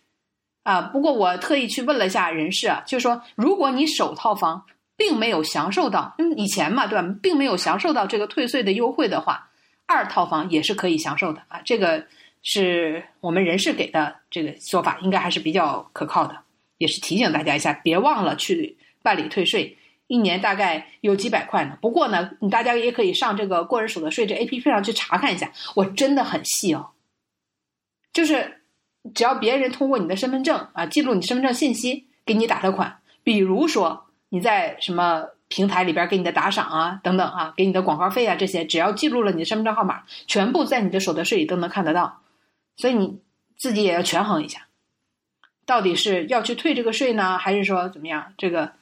[0.63, 4.65] 啊，不过我特意去问了一下人事啊，就是说，如果你首套房
[4.97, 9.51] 并没有享受到，嗯以前嘛，对吧，并没有享受到这个退税的优惠的话，
[9.85, 12.07] 二套房也是可以享受的啊，这个
[12.43, 16.35] 是我们人事给的这个说法，应该还是比较可靠的，
[16.79, 19.77] 也是提醒大家一下，别忘了去办理退税。
[20.11, 21.79] 一年大概有几百块呢。
[21.81, 25.53] 不过呢，你大家也可以上这个个人所得税这 A P P 上去查看一下。
[25.77, 26.91] 我真的很细哦，
[28.13, 28.63] 就是
[29.15, 42.21] 只要别人通过你的身份证啊，记录你身份证信息给你打的款，比如说你在什么平台里边给你的打赏啊等等啊，给你的广告费啊这些，只要记录了你的身份证号码，全部在你的所得税里都能看得到。
[42.77, 43.21] 所以你
[43.57, 44.67] 自己也要权衡一下，
[45.65, 48.35] 到底是要去退这个税呢，还是说怎么样？
[48.37, 48.73] 这个。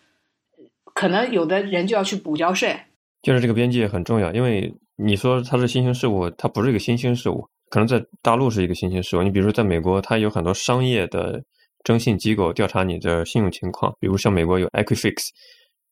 [0.98, 2.76] 可能有的人就要去补交税，
[3.22, 9.22] 就是这个边界很重要，因为你说它是新兴事物，它不是一个新兴事物，可能在大陆是一个新兴事物。
[9.22, 11.40] 你比如说在美国，它有很多商业的
[11.84, 15.28] 征信机构调查你的信用情况，比如像美国有 Equifax，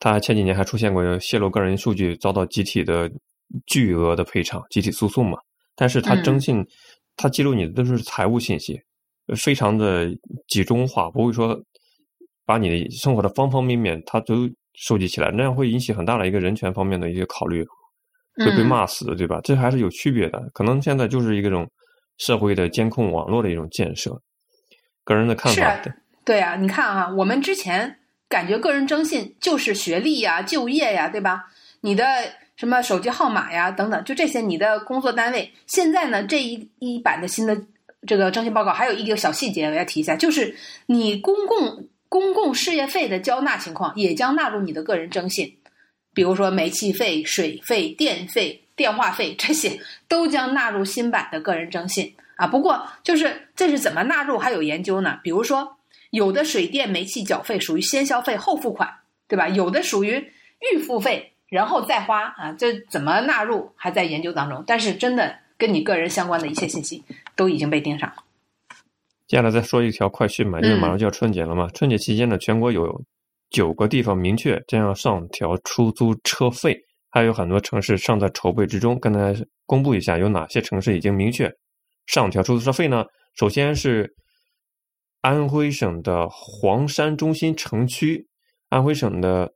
[0.00, 3.08] 它前几年还出现过泄露个人数据遭到集体的
[3.64, 5.38] 巨额的赔偿、集体诉讼嘛。
[5.76, 6.66] 但是它征信，
[7.16, 8.76] 它记录你的都是财务信息，
[9.36, 10.10] 非常的
[10.48, 11.56] 集中化，不会说
[12.44, 14.50] 把你的生活的方方面面，它都。
[14.76, 17.64] 收集起来，那样会引起很大的一个人权方面的一些考虑，
[18.36, 19.40] 会被骂死，对吧？
[19.42, 20.40] 这还是有区别的。
[20.52, 21.68] 可能现在就是一种
[22.18, 24.20] 社会的监控网络的一种建设。
[25.02, 25.82] 个人的看法，
[26.24, 27.96] 对啊，你看啊，我们之前
[28.28, 31.44] 感觉个人征信就是学历呀、就业呀，对吧？
[31.80, 32.04] 你的
[32.56, 35.50] 什么手机号码呀等等，就这些，你的工作单位。
[35.66, 37.56] 现在呢，这一一版的新的
[38.06, 45.56] 这个征信报告还有一个小细节我要提一下，就是你公共公共事业费的交纳情况也将纳入你的个人征信，
[46.14, 52.46] 比如说煤气费、水费、电费、电话费这些都将纳入新版的个人征信啊。
[52.46, 55.18] 不过就是这是怎么纳入还有研究呢？
[55.22, 55.76] 比如说
[56.10, 58.88] 有的水电煤气缴费属于先消费后付款，
[59.28, 59.48] 对吧？
[59.48, 60.32] 有的属于
[60.72, 64.62] 预付费然后再花啊，这怎么纳入还在研究当中。
[64.66, 67.02] 但是真的跟你个人相关的一切信息
[67.34, 68.22] 都已经被盯上了。
[69.26, 71.68] 接下来再说一条快讯嘛，因为马上就要春节了嘛。
[71.74, 73.02] 春节期间呢，全国有
[73.50, 76.76] 九个地方明确将要上调出租车费，
[77.10, 78.98] 还有很多城市尚在筹备之中。
[79.00, 81.52] 跟大家公布一下，有哪些城市已经明确
[82.06, 83.04] 上调出租车费呢？
[83.34, 84.14] 首先是
[85.20, 88.28] 安徽省的黄山中心城区，
[88.68, 89.52] 安徽省的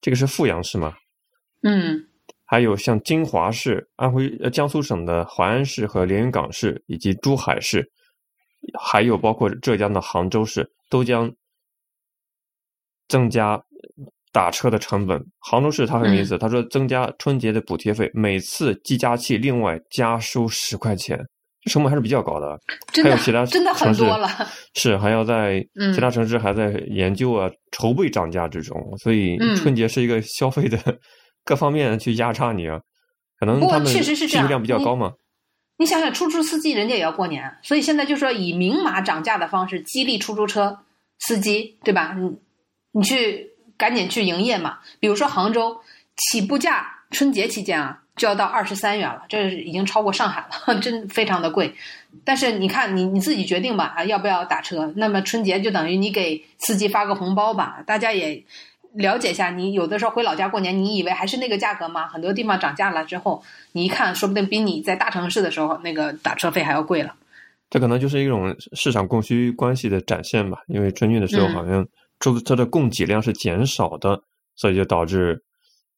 [0.00, 0.94] 这个是阜阳市吗？
[1.62, 1.98] 嗯
[2.44, 7.90] 还有像金华市、安徽呃江苏省的淮安市和连云港市，以及珠海市，
[8.78, 11.32] 还有包括浙江的杭州市，都将
[13.08, 13.62] 增加
[14.32, 15.24] 打车的成本。
[15.38, 21.18] 杭州市它很有意思，他说增加春节的补贴费，每次计价器另外加收十块钱，
[21.62, 22.58] 这成本还是比较高的。
[22.92, 24.28] 真的还有其他真的很城市多了。
[24.74, 30.78] 是还要在嗯其他城市还在研究啊、筹备涨价之中，所以嗯春节是一个消费的
[31.44, 32.80] 各方面去压榨你啊。
[33.38, 35.12] 可能他们确实是这样需求量比较高嘛。
[35.78, 40.78] 你想想，出租车司机人家也要过年，所以现在就说以明码涨价的方式激励出租车
[41.18, 42.16] 司机，对吧？
[42.18, 42.38] 你
[42.92, 44.78] 你去赶紧去营业嘛。
[45.00, 45.80] 比如说杭州
[46.16, 51.74] 起步价春节期间啊就要到二十三元了，这已经超过上海了， 真非常的贵。
[52.24, 54.92] 但是你看你你自己决定吧，啊要不要打车？
[54.96, 58.44] 那么春节就等于你给司机发个红包吧，大家也。
[58.96, 62.08] 了解一下，你有的时候回老家过年，你以为还是那个价格吗？
[62.08, 67.14] 很多地方涨价了之后，你一看，说不定比你在大城市的时候那个打车费还要贵了。
[67.68, 70.58] 这可能就是一种市场供需关系的展现吧。
[70.68, 71.86] 因为春运的时候，嗯好像
[72.20, 74.18] 出租车的供给量是减少的，
[74.54, 75.36] 所以就导致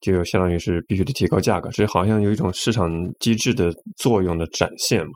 [0.01, 5.13] 就相当于是必须得提高价格，所以好像有一种市场机制的作用的展现嘛。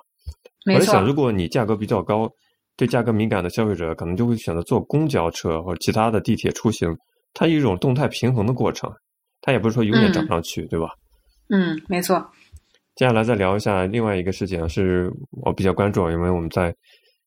[0.72, 2.28] 我在想，，如果你价格比较高，
[2.76, 6.94] 对价格敏感的消费者可能就会选择坐公交车或者其他的地铁出行，
[7.34, 8.90] 它有一种动态平衡的过程，
[9.40, 10.88] 它也不是说永远涨不上去，对吧？
[11.48, 12.18] 嗯，没错，
[12.94, 15.10] 接下来再聊一下另外一个事情，是
[15.42, 16.74] 我比较关注，因为我们在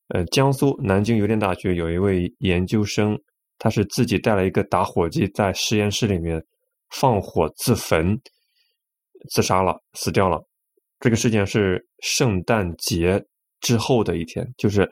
[0.10, 3.18] 呃江苏南京邮电大学有一位研究生，
[3.60, 6.44] 他是自己带了一个打火机在实验室里面
[6.90, 8.20] 放火自焚，
[9.32, 10.42] 自杀了，死掉了。
[11.00, 13.24] 这个事件是圣诞节
[13.60, 14.90] 之后的一天，就是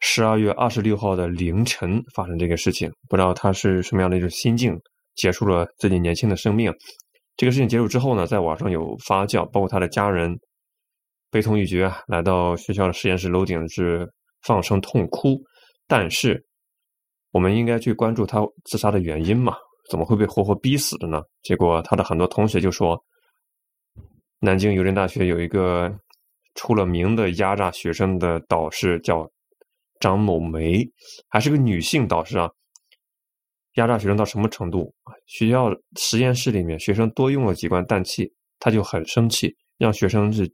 [0.00, 2.90] 十二月二十六号的凌晨发生这个事情。
[3.08, 4.78] 不知道他是什么样的一种心境，
[5.14, 6.72] 结束了自己年轻的生命。
[7.36, 10.36] 这个事情结束之后呢，在网上有发酵，包括他的家人
[11.30, 14.08] 悲痛欲绝，来到学校的实验室楼顶是
[14.42, 15.36] 放声痛哭。
[15.86, 16.44] 但是，
[17.30, 19.54] 我们应该去关注他自杀的原因嘛？
[19.90, 21.22] 怎么会被活活逼死的呢？
[21.42, 23.02] 结果他的很多同学就说，
[24.40, 25.92] 南京邮电大学有一个
[26.54, 29.28] 出了名的压榨学生的导师叫
[30.00, 30.88] 张某梅，
[31.28, 32.50] 还是个女性导师啊。
[33.74, 34.92] 压榨学生到什么程度？
[35.26, 40.52] 学校实验室里面学生多用了几罐氮气，他就很生气，让学生是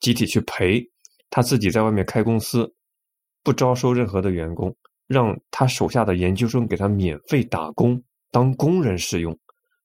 [0.00, 0.82] 集体去赔。
[1.30, 2.74] 他自己在外面开公司，
[3.42, 9.38] 不招收任何的员工，让他手下的研究生给他免费打工，当工人使用，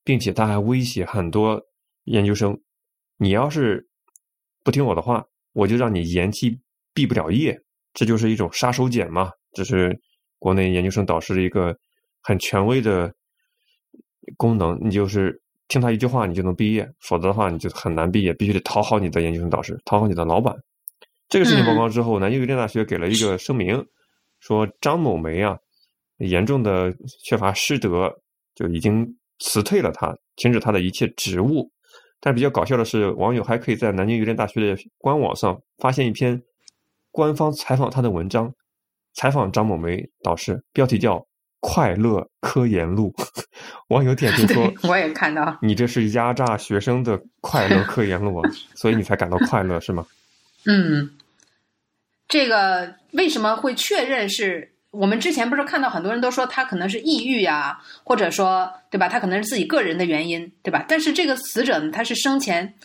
[0.04, 1.62] 并且他还威胁很多
[2.04, 2.60] 研究生：
[3.18, 3.88] 你要是
[4.64, 6.60] 不听我的话，我就让你延期
[6.94, 7.58] 毕不了业。
[8.00, 9.94] 这就是一种杀手锏嘛，这是
[10.38, 11.76] 国内研究生导师的一个
[12.22, 13.14] 很权威的
[14.38, 14.80] 功能。
[14.82, 20.56] 你就是听他一句话，你就能毕业；否则的话，你就很难毕业，必须得讨好你的研究生导师，讨好你的老板。
[21.28, 23.86] 这个事情曝光之后，南京邮电大学给了一个声明，
[24.40, 25.58] 说张某梅啊
[26.20, 28.10] 严重的缺乏师德，
[28.56, 29.06] 就已经
[29.40, 31.70] 辞退了他，停止他的一切职务。
[32.22, 36.42] 但比较搞笑的是，网友还可以在南京邮电大学的官网上发现一篇
[37.12, 38.54] 官方采访他的文章，
[39.14, 41.16] 采访张某梅导师，标题叫
[41.60, 43.14] 《快乐科研录》。
[43.90, 50.06] 网友点评说，我也看到，：“你这是压榨学生的快乐科研录啊， 所以你才感到快乐是吗？”
[50.66, 51.10] 嗯，
[52.28, 60.86] 这个为什么会确认是我们之前不是看到很多人都说他可能是抑郁呀、或者说对吧，他可能是自己个人的原因，对吧？
[60.88, 62.76] 但是这个死者呢，他是生前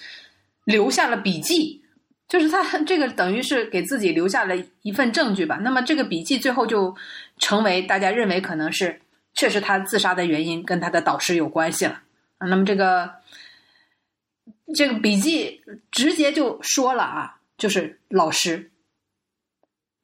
[0.65, 1.84] 留下了笔记，
[2.29, 5.57] 就是他这个等于是给自己留下了一份证据吧。
[5.57, 6.95] 那么这个笔记最后就
[7.39, 9.01] 成为大家认为可能是
[9.35, 12.03] 确实他自杀的原因跟他的导师有关系了
[12.39, 12.49] 啊。
[12.49, 13.15] 那么这个
[14.75, 18.71] 这个笔记直接就说了啊，就是老师。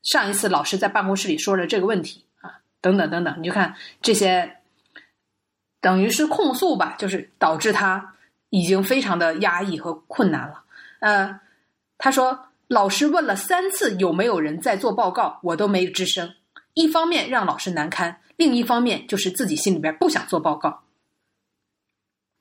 [0.02, 4.56] 上一次老师在办公室里说了这个问题啊，等等等等，你就看这些，
[5.78, 8.14] 等于是控诉吧，就是导致他
[8.48, 10.64] 已经非常的压抑和困难了。
[11.00, 11.40] 呃，
[12.02, 16.34] 他说老师问了三次有没有人在做报告，我都没吱声。
[16.72, 20.82] 一方面让老师难堪，另一方面就是自己心里边不想做报告。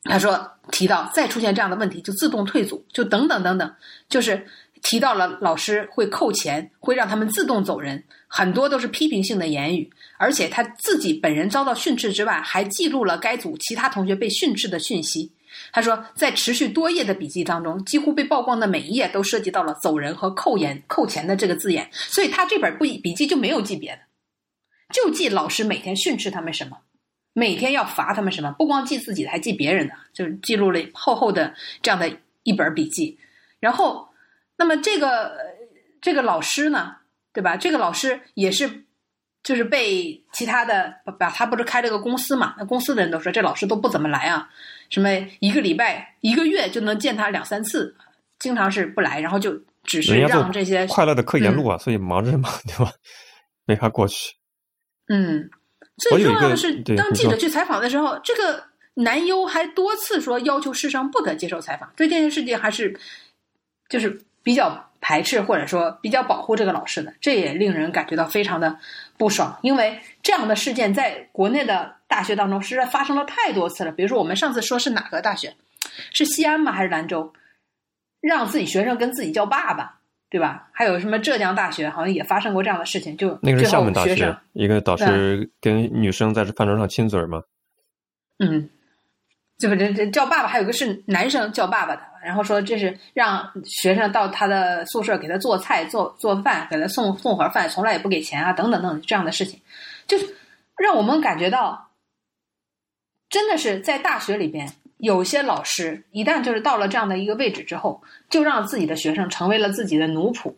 [0.04, 3.76] 他说提到再出现这样的问题就自动退组，就等等等等，
[4.08, 4.48] 就是
[4.82, 9.92] 提到了老师会扣钱，会让他们自动走人，很多都是批评性的言语。
[10.18, 15.34] 而且他自己本人遭到训斥之外，还记录了该组其他同学被训斥的讯息。
[15.72, 24.00] 他说，在持续多页的笔记当中，几乎被曝光的每一页都涉及到了走人和扣钱、扣钱的这个字眼，所以他这本不笔记就没有记别的。
[24.94, 26.78] 就记老师每天训斥他们什么，
[27.34, 32.12] 每天要罚他们什么，不光记自己的，还记别人的，就是记录了厚厚的这样的
[32.44, 33.20] 一本笔记。
[33.60, 34.10] 然后，
[34.58, 35.38] 那么这个
[36.02, 36.96] 这个老师呢，
[37.34, 37.56] 对吧？
[37.56, 38.86] 这个老师也是，
[39.44, 42.56] 就是被其他的把他不是开了个公司嘛？
[42.58, 44.50] 那公司的人都说这老师都不怎么来啊，
[44.90, 45.10] 什么
[45.40, 47.96] 一个礼拜、一个月就能见他两三次，
[48.40, 52.92] 经常是不来，然后就只是让这些快乐的科研路啊，所以忙着嘛， 对吧？
[53.66, 54.36] 没法过去。
[55.08, 55.50] 嗯，
[55.98, 58.64] 最重要的是，当记者去采访的时候，这个
[58.96, 63.00] 男优还多次说要求师生不得接受采访，对这件事情还是
[63.88, 68.78] 就是比较排斥或者说比较保护这个老师的，这也令人感觉到非常的
[69.20, 73.92] 不爽，因为这样的事件在国内的大学当中实在发生了太多次了。
[73.92, 75.54] 比如说我们上次说是哪个大学，
[76.12, 76.72] 是西安吗？
[76.72, 77.32] 还是兰州？
[78.20, 79.98] 让自己学生跟自己叫爸爸。
[80.32, 80.70] 对吧？
[80.72, 87.42] 还有什么浙江大学好像也发生过这样的事情，就那个是厦门大学，一个导师跟女生在饭桌上亲嘴嘛。
[88.38, 88.70] 嗯，
[89.60, 99.60] 就这这叫爸爸，还有个是男生叫爸爸的，然后说这是让学生到他的宿舍给他做菜、做做饭，给他送送盒饭，从来也不给钱啊，等等等这样的事情，
[100.08, 100.26] 就是
[100.78, 101.90] 让我们感觉到，
[103.30, 104.72] 真的是在大学里边。
[104.98, 110.54] 有些老师一旦就是到了这样的一个位置之后，就让自己的学生成为了自己的奴仆，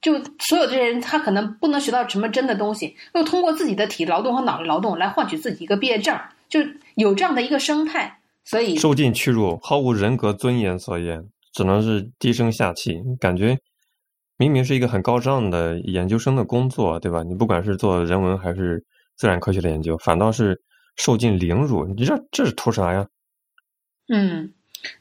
[0.00, 6.18] 就所有这些人他可能不能学到什么真的东西，又通过自己的体力劳动和脑力劳动来换取自己一个毕业证，
[6.48, 6.60] 就
[6.94, 13.58] 有这样的一个生态，所以受尽屈辱，毫无人格尊严所言，只能是低声下气，感觉
[14.36, 17.22] 明明是一个很高尚的研究生的工作，对吧？
[17.22, 18.84] 你不管是做人文还是
[19.16, 20.60] 自然科学的研究，反倒是
[20.96, 23.06] 受尽凌辱，你这这是图啥呀？
[24.08, 24.52] 嗯，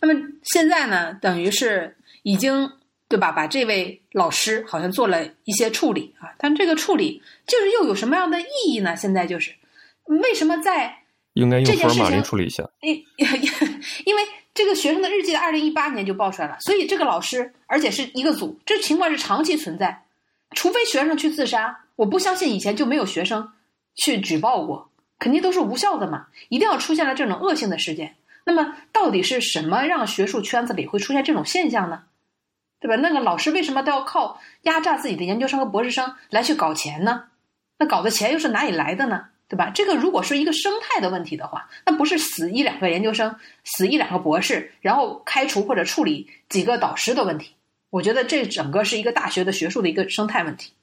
[0.02, 2.70] 那么现在呢，等于是已经
[3.08, 3.32] 对吧？
[3.32, 8.98] 把这位老师好像做了一些处理啊，但这个处理就是又有什么样的意义呢？
[8.98, 9.52] 现在就是
[10.06, 11.04] 为什么在
[11.38, 12.68] 应该用福尔马林处理一下？
[12.82, 12.96] 因
[14.06, 14.22] 因为
[14.54, 20.04] 这个学生的日记在二零一八年就爆出来了，所以这个老师而且是一个组，这情况是长期存在。
[20.56, 23.52] 除非学生去自杀，我不相信以前就没有学生
[23.96, 26.28] 去举报过，肯定都是无效的嘛。
[26.50, 28.16] 一定要出现了这种恶性的事件。
[28.46, 32.04] 那么到底是什么让学术圈子里会出现这种现象呢？
[32.80, 32.96] 对吧？
[32.96, 37.26] 那个老师为什么都要靠压榨自己的研究生和博士生来去搞钱呢？
[37.78, 39.26] 那搞的钱又是哪里来的呢？
[39.50, 39.70] 对吧？
[39.70, 47.54] 这个如果是一个生态的问题的话，那不是死一两个研究生、死一两个博士，然后开除或者处理几个导师的问题。
[47.89, 50.74] 我觉得这整个是一个大学的学术的一个生态问题。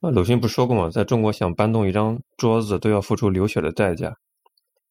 [0.00, 0.88] 那鲁迅不说过吗？
[0.88, 4.16] 在中国想搬动一张桌子都要付出流血的代价。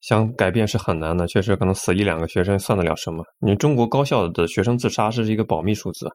[0.01, 3.21] 想改变是很难的，确实可能死一两个学生算得了什么？
[3.39, 6.07] 你中国高校的学生自杀是一个保密数字，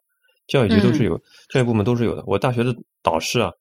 [0.47, 1.19] 教育局都是有，
[1.51, 2.23] 教育部门都是有的。
[2.27, 3.53] 我大学的导师啊，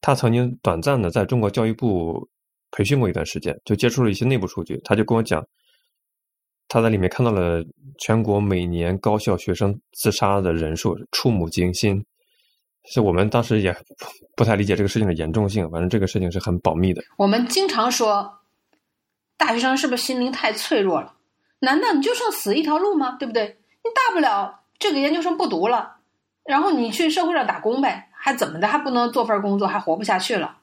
[0.00, 2.26] 他曾经短暂的在中国教育部
[2.70, 5.44] 培训过一段时间，就接触了一些内部数据，他就跟我讲，
[6.68, 7.64] 他在里面看到了
[7.98, 12.04] 全国每年高校学生自杀的人数，触目惊心。
[12.90, 13.76] 是我们当时也
[14.36, 17.02] 不太理解这个事情的严重性，反正这个事情是很保密的。
[17.16, 18.34] 我们经常说。
[19.40, 21.14] 大学生是不是心灵太脆弱了？
[21.60, 23.12] 难道你就剩死一条路吗？
[23.20, 23.56] 对不对？
[23.84, 25.98] 你大不了这个研究生不读了，
[26.44, 28.66] 然后你去社会上打工呗，还怎么的？
[28.66, 30.58] 还不能做份工作，还活不下去了？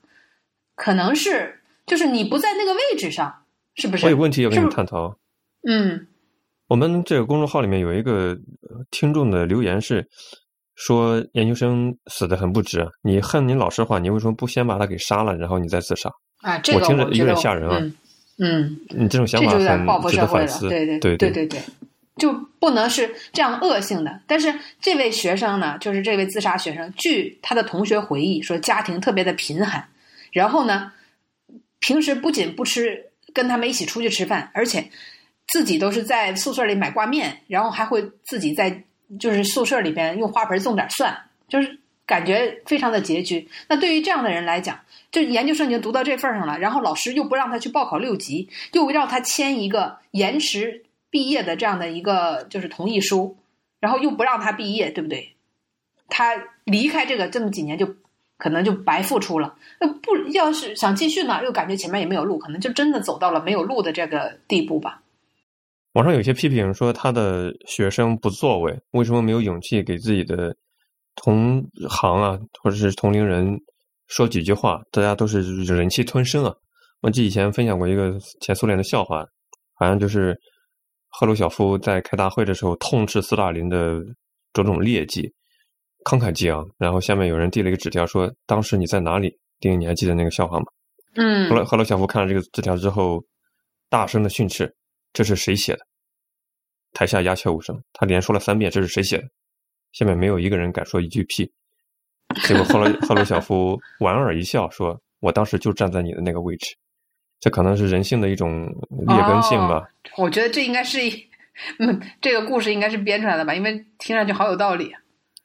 [0.75, 3.33] 可能是就是你不在那个位置上，
[3.75, 4.05] 是不是？
[4.05, 5.17] 我有问题要跟你探讨。
[5.67, 6.07] 嗯，
[6.67, 8.37] 我们这个公众号里面有一个
[8.91, 10.07] 听众的留言是
[10.75, 12.87] 说，研究生死的很不值。
[13.01, 16.11] 你恨你老师的话，你为什么不先把他给杀了，然后你再自杀？
[16.41, 17.79] 啊，这个我听着有点吓人啊。
[18.37, 20.67] 嗯，你这种想法很值得反思。
[20.67, 21.61] 对对对对对对，
[22.17, 24.19] 就不能是这样恶性的。
[24.27, 29.87] 但是这位学生呢，就是这位自杀学生，据他的同学回忆说，家庭特别的贫寒，
[30.31, 30.91] 然后呢，
[31.85, 34.89] 平时不仅不吃跟他们一起出去吃饭，而且
[35.47, 38.83] 自己都是在宿舍里买挂面，然后还会自己在
[39.19, 41.15] 就是宿舍里边用花盆种点蒜，
[41.47, 43.47] 就是感觉非常的拮据。
[43.67, 44.79] 那对于这样的人来讲，
[45.11, 53.37] 就研究生已经读到这份儿上了，然后老师又不让他去报考六级，又让他签一个延迟毕业的这样的一个就是同意书，
[53.79, 55.35] 然后又不让他毕业，对不对？
[56.09, 56.33] 他
[56.63, 57.95] 离开这个这么几年就
[58.37, 59.55] 可能就白付出了。
[59.79, 65.01] 那不要是想继续呢，又感觉前面也没有路，可能就真的走到了没有路的这个地步吧。
[65.93, 70.55] 网上有些批评说他的学生不作为，为什么没有勇气给自己的
[71.15, 73.57] 同行啊，或者是同龄人
[74.07, 74.81] 说几句话？
[74.91, 76.53] 大家都是忍气吞声啊。
[77.01, 79.25] 我记以前分享过一个前苏联的笑话，
[79.75, 80.37] 好像就是
[81.07, 84.01] 赫鲁晓夫在开大会的时候痛斥斯大林的
[84.51, 85.31] 种种劣迹，
[86.05, 86.65] 慷慨激昂。
[86.77, 90.65] 然后下面有人递了一个纸条说：“当时你在哪里？”丁，你还记得那个笑话吗？
[91.15, 91.49] 嗯。
[91.49, 93.21] 后来赫鲁晓夫看了这个纸条之后，
[93.89, 94.73] 大声的训斥。
[95.11, 95.79] 这是谁写的？
[96.93, 97.81] 台下鸦雀无声。
[97.93, 99.23] 他连说了三遍：“这是谁写的？”
[99.93, 101.51] 下面没有一个人敢说一句屁。
[102.43, 106.75] 结果后来赫鲁晓夫莞尔一笑，说：“我当时就站在你的那个位置。”
[107.39, 108.65] 这可能是人性的一种
[109.07, 109.87] 劣根性吧。
[110.17, 110.99] 我觉得这应该是，
[111.79, 113.53] 嗯，这个故事应该是编出来的吧？
[113.55, 114.93] 因为听上去好有道理。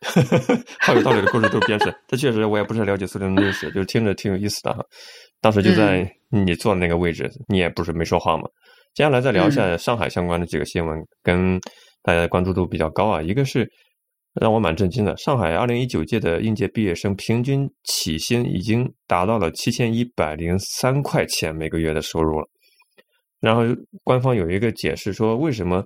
[0.80, 1.94] 好有道理的故事都编出来。
[2.08, 4.84] 这确实，我也不是了解苏联的历史，就是听着挺有意思的哈。
[5.40, 8.44] 当时就在你坐的那个位置，你也不是没说话嘛。
[8.94, 11.60] 接下来再聊一下上海相关的几个新闻，跟
[12.02, 13.22] 大家关注度比较高啊。
[13.22, 13.70] 一个是
[14.40, 22.46] 让我蛮震惊的，上海二零一九届的应届毕业生平均起薪已经达到了七千一百零三块钱每个月的收入了。
[23.40, 23.62] 然后
[24.02, 25.84] 官方有一个解释说，为什么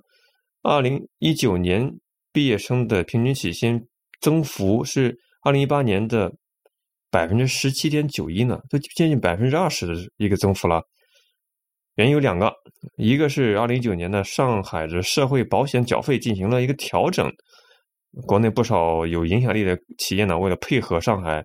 [0.63, 1.91] 二零一九年
[2.33, 3.87] 毕业生的平均起薪
[4.21, 6.33] 增幅是二零一八年的
[7.11, 8.59] 百分之十七点九一呢？
[8.69, 10.83] 都接近百分之二十的一个增幅了。
[11.97, 12.53] 原因有两个，
[12.97, 17.31] 一个是二零一九年的上海的社会保险缴费进行了一个调整，
[18.27, 21.45] 国内不少有影响力的企业呢，为了配合上海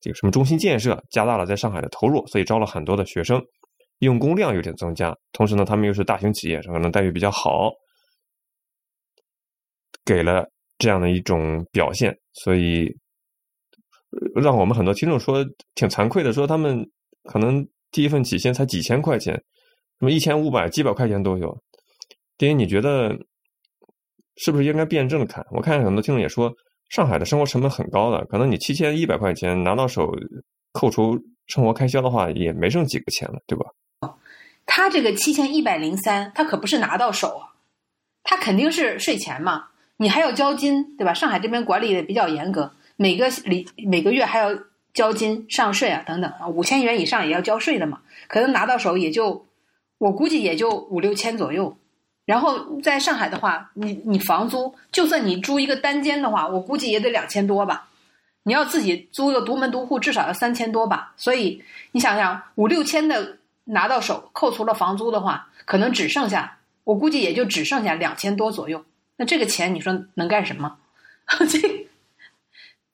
[0.00, 3.40] 这个什么中心建设，加大了在上海的投入，所以招了很多的学生，
[4.00, 5.16] 用工量有点增加。
[5.30, 7.70] 同时呢，他们又是大型企业，可能待遇比较好，
[10.04, 10.44] 给了
[10.78, 12.94] 这样的一种表现，所以
[14.34, 16.88] 让我们很多听众说挺惭愧的，说他们
[17.24, 19.34] 可能第一份起薪才几千块钱。
[19.98, 21.58] 什么一千五百、几百块钱都有，
[22.36, 23.16] 丁丁，你觉得
[24.36, 25.42] 是不是应该辩证看？
[25.50, 26.52] 我看很多听众也说，
[26.90, 30.14] 上海的生活成本很高的，可能你七千一百块钱拿到手，
[30.72, 33.64] 扣除生活开销的话，也没剩几个钱了，对吧？
[34.66, 37.54] 他这个七千一百零三，他可不是拿到手啊，
[38.22, 41.14] 他肯定是税前嘛，你还要交金，对吧？
[41.14, 44.50] 上海这边管理的比较严格，每个里每个月还要
[44.92, 49.44] 交金、上税啊等等啊，五千元以上也要交税的嘛，可能拿到手也就。
[49.98, 51.74] 我估计也就五六千左右，
[52.26, 57.88] 然后在上海的话，你你房租，就算你租一个单间的话，我估计也得两千多吧。
[58.42, 61.14] 你要自己租个独门独户，至少要三千多吧。
[61.16, 68.84] 所以你想想，五六千的拿到手，扣除了房租的话，可能只剩下，我估计也就只剩下两千多左右。
[69.16, 70.76] 那这个钱你说能干什么？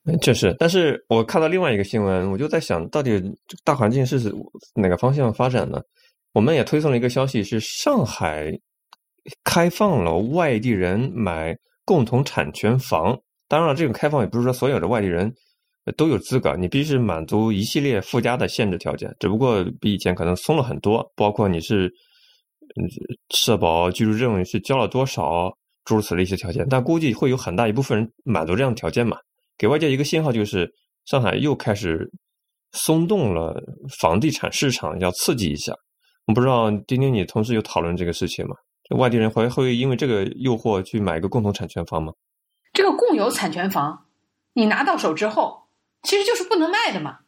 [0.05, 0.55] 这，确实。
[0.59, 3.23] 但是我看到另外一个新闻，我就在想到底
[3.65, 4.33] 大环境是
[4.75, 5.81] 哪个方向发展呢？
[6.33, 8.51] 我们也推送了一个消息，是上海
[9.45, 13.21] 开放了外地人买共同产权房。
[13.49, 15.33] 当然了，这个开放也不是说所有的外地人
[15.97, 19.15] 都有资格，你必须满足一系列附加的限制条件。
[19.21, 21.93] 只不过比以前可能松了很多，包括你是
[23.35, 25.55] 社保、居住证是交了多少，
[25.85, 26.67] 诸如此类一些条件。
[26.69, 29.17] 但估计会有很大一部分人满足这样的条件嘛？
[29.59, 30.71] 给外界一个信号，就是
[31.05, 32.11] 上海又开始
[32.73, 33.55] 松动了
[34.01, 35.73] 房地产市场，要刺激一下。
[36.27, 38.55] 我不知道丁丁，你同事有讨论这个事情吗？
[38.97, 42.13] 外地人会会因为这个诱惑去买一个共同产权房吗？
[42.73, 44.07] 这个共有产权房，
[44.53, 45.69] 你拿到手之后，
[46.03, 47.19] 其实就是不能卖的嘛。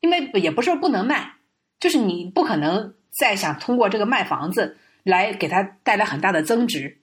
[0.00, 1.36] 因为也不是说不能卖，
[1.80, 7.00] 就是你不可能再想通过这个卖房子来给它带来很大的增值，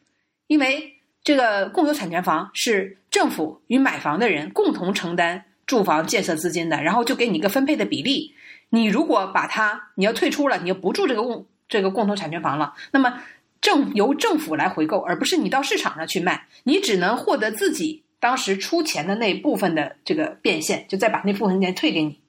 [0.47, 0.92] 因为
[1.23, 8.33] 这个共有产权房是政府与买房的人共同承担住房建设资金的，然后就给你一个分配的比例。
[8.69, 13.21] 你如果把它，你要退出了，你要不住这个共这个共同产权房了，那么
[13.61, 22.19] 政由政府来回购，而不是你到市场上去卖，你只能获得自己当时出钱的那部分的这个变现，就再把那部分钱退给你，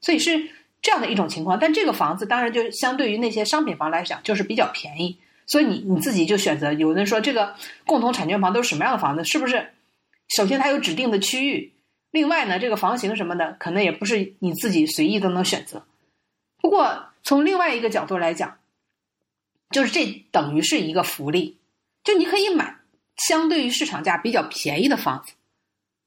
[0.00, 0.50] 所以是
[0.82, 1.58] 这样的一种情况。
[1.58, 6.72] 但这个房子当然就相对于那些商品房来讲，就是比较便宜，所以你你自己就选择。
[6.72, 7.54] 有人说这个
[7.86, 9.24] 共同产权房都是什么样的房子？
[9.24, 9.72] 是不是？
[10.28, 11.72] 首先它有指定的区域。
[12.10, 15.84] 另外呢，这个房型什么的，可能也不是你自己随意都能选择。
[16.58, 18.58] 不过从另外一个角度来讲，
[19.70, 21.58] 就是这等于是一个福利，
[22.04, 22.76] 就你可以买
[23.16, 25.32] 相对于市场价比较便宜的房子。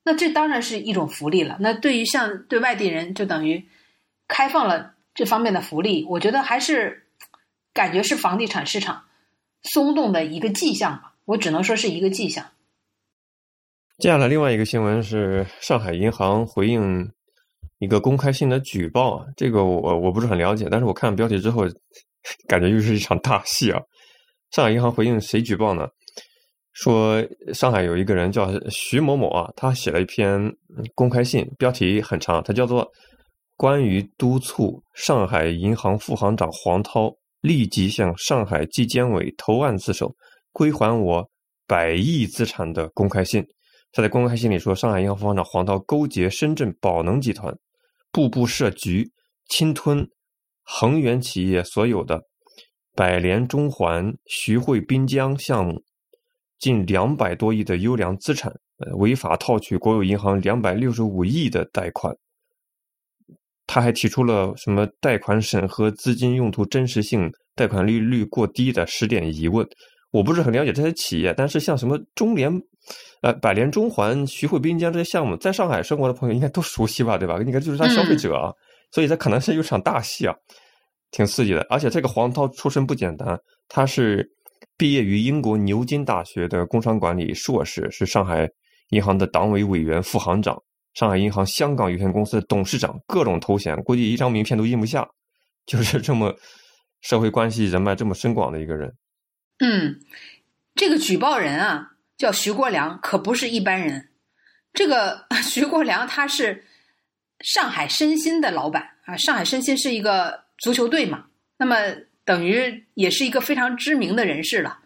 [0.04, 1.58] 那这当然是一种福利了。
[1.60, 3.68] 那对于像对外地人，就等于
[4.30, 7.08] 开放了这方面的福利，我觉得还是
[7.74, 9.04] 感觉是房地产市场
[9.64, 11.16] 松动的一个迹象吧。
[11.26, 12.46] 我只能说是一个迹象。
[13.98, 17.12] 接下来另外一个新闻是上海银行回应
[17.80, 21.64] 一个公开性的举报啊，这个我我不是很了解，但是我看标题之后，
[22.48, 23.82] 感觉又是一场大戏啊！
[24.52, 25.88] 上海银行回应谁举报呢？
[26.74, 30.56] 说上海有一个人叫徐某某啊，他写了一篇
[30.94, 32.86] 公开信，标题很长，它叫做
[33.56, 40.16] 《关于督促上海银行副行长黄涛立即向上海纪监委投案自首，
[40.52, 41.30] 归还我
[41.66, 43.44] 百亿资产的公开信》。
[43.92, 47.56] 他在公开信里说，上海银行行长黄涛勾结深圳宝能集团，
[48.12, 49.10] 步步设局，
[49.50, 50.08] 侵吞
[50.64, 52.22] 恒源企业所有的
[52.94, 55.82] 百联中环、徐汇滨江项目
[56.60, 62.14] 近两百多亿的优良资产，呃，违法套取国有银行两百六十五亿的贷款。
[63.68, 69.68] 他还提出了什么贷款审核、资金用途真实性、贷款利率过低的十点疑问。
[70.10, 72.52] 我不是很了解这些企业，但是像什么中联。
[73.22, 77.38] 呃，百联中环、徐汇滨江这些项目，在上海生活的朋友应该都熟悉吧，对吧？
[77.40, 78.54] 应该，就是他消费者，啊，
[78.92, 80.34] 所以这可能是一场大戏啊，
[81.12, 81.66] 挺刺激的。
[81.68, 83.38] 而且这个黄涛出身不简单，
[83.68, 84.26] 他是
[84.78, 88.48] 毕业于英国牛津大学的工商管理硕士，是上海
[88.92, 90.58] 银行的党委委员、副行长，
[90.98, 95.08] 上海银行香港有限公司的董事长，各种头衔，估计一张名片都印不下，
[95.68, 96.36] 就是这么
[97.02, 98.96] 社会关系人脉这么深广的一个人。
[99.60, 100.00] 嗯，
[100.74, 101.92] 这个举报人啊。
[102.18, 104.10] 叫徐国良，可不是一般人。
[104.74, 106.66] 这个 徐国良他是
[107.42, 111.26] 上海申鑫的老板啊，上海申鑫是一个足球队嘛，
[111.58, 111.76] 那么
[112.26, 114.80] 等于也是一个非常知名的人士了。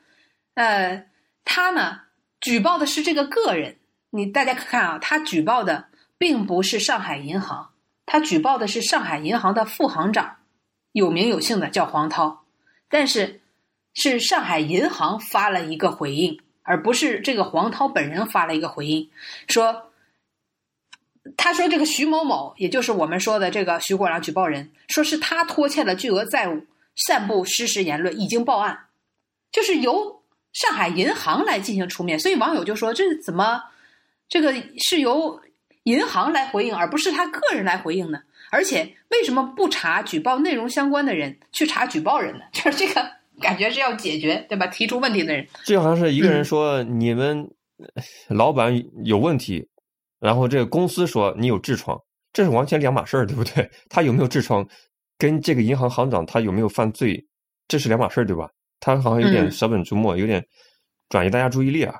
[0.55, 1.05] 呃，
[1.45, 2.01] 他呢
[2.41, 3.77] 举报的是这个个人，
[4.09, 5.87] 你大家看啊，他举报的
[6.21, 7.71] 并不是上海银行，
[8.05, 10.35] 他举报的是上海银行的副行长，
[10.91, 12.43] 有名有姓的叫黄涛，
[12.87, 13.41] 但是
[13.95, 16.39] 是上海银行发了一个回应。
[16.61, 19.09] 而不是这个黄涛本人发了一个回应，
[19.47, 19.91] 说，
[21.35, 28.85] 他说这个徐某某，也就是我们说的这个徐国良举报人，说是他拖欠了巨额债务，散布失实言论，已经报案，
[29.51, 30.21] 就是由
[30.53, 33.63] 上海银行来进行出面，所以网友就说这怎么
[34.29, 35.41] 这个是由
[35.83, 38.19] 银行来回应，而不是他个人来回应呢？
[38.51, 42.41] 而且为什么不查举报内容相关的人，去查举报人呢？
[42.53, 43.21] 就是这个。
[43.39, 44.67] 感觉是要解决，对吧？
[44.67, 47.49] 提出问题的人，这好像是一个人说你们
[48.27, 49.67] 老板有问题，
[50.19, 51.99] 然后这个公司说你有痔疮，
[52.33, 53.67] 这是完全两码事儿，对不对？
[53.89, 54.63] 他有没有痔疮，
[55.17, 57.25] 跟这个银行行长他有没有犯罪，
[57.67, 58.47] 这是两码事儿，对吧？
[58.79, 60.45] 他好像有点舍本逐末，有点
[61.09, 61.95] 转移大家注意力啊。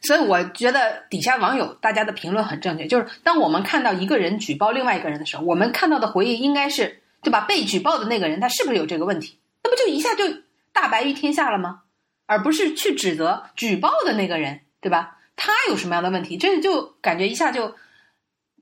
[0.00, 7.40] 所以我觉得底下网友大家的评论很正确，就是当我们看到一个人举报另外一个人的时候，我们看到的回应应该是对吧？
[7.42, 9.38] 被举报的那个人他是不是有这个问题？
[9.64, 10.24] 那不就一下就
[10.72, 11.82] 大白于天下了吗？
[12.26, 15.18] 而不是去指责举报的那个人，对吧？
[15.36, 16.36] 他有什么样的问题？
[16.36, 17.74] 这就感觉一下就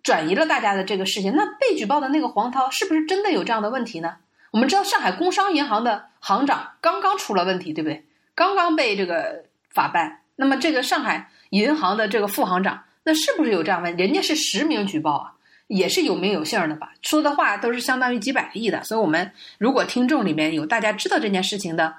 [0.03, 1.35] 转移了大家的这个视线。
[1.35, 4.17] 那被举报的那个黄涛是不是真的有这样的问题呢？
[4.53, 8.07] 我们知道上海工商银行的行长刚刚出了问题，对不对？
[8.35, 10.20] 刚刚被这个法办。
[10.41, 13.95] 那么这个上海银行的这个副行长，那是不是有这样问？
[13.97, 15.37] 人家是实名举报啊。
[15.71, 21.95] 也是有名有姓的吧，说的话都是相当于几百亿的，所以，我们如果听众里面有大家知道这件事情的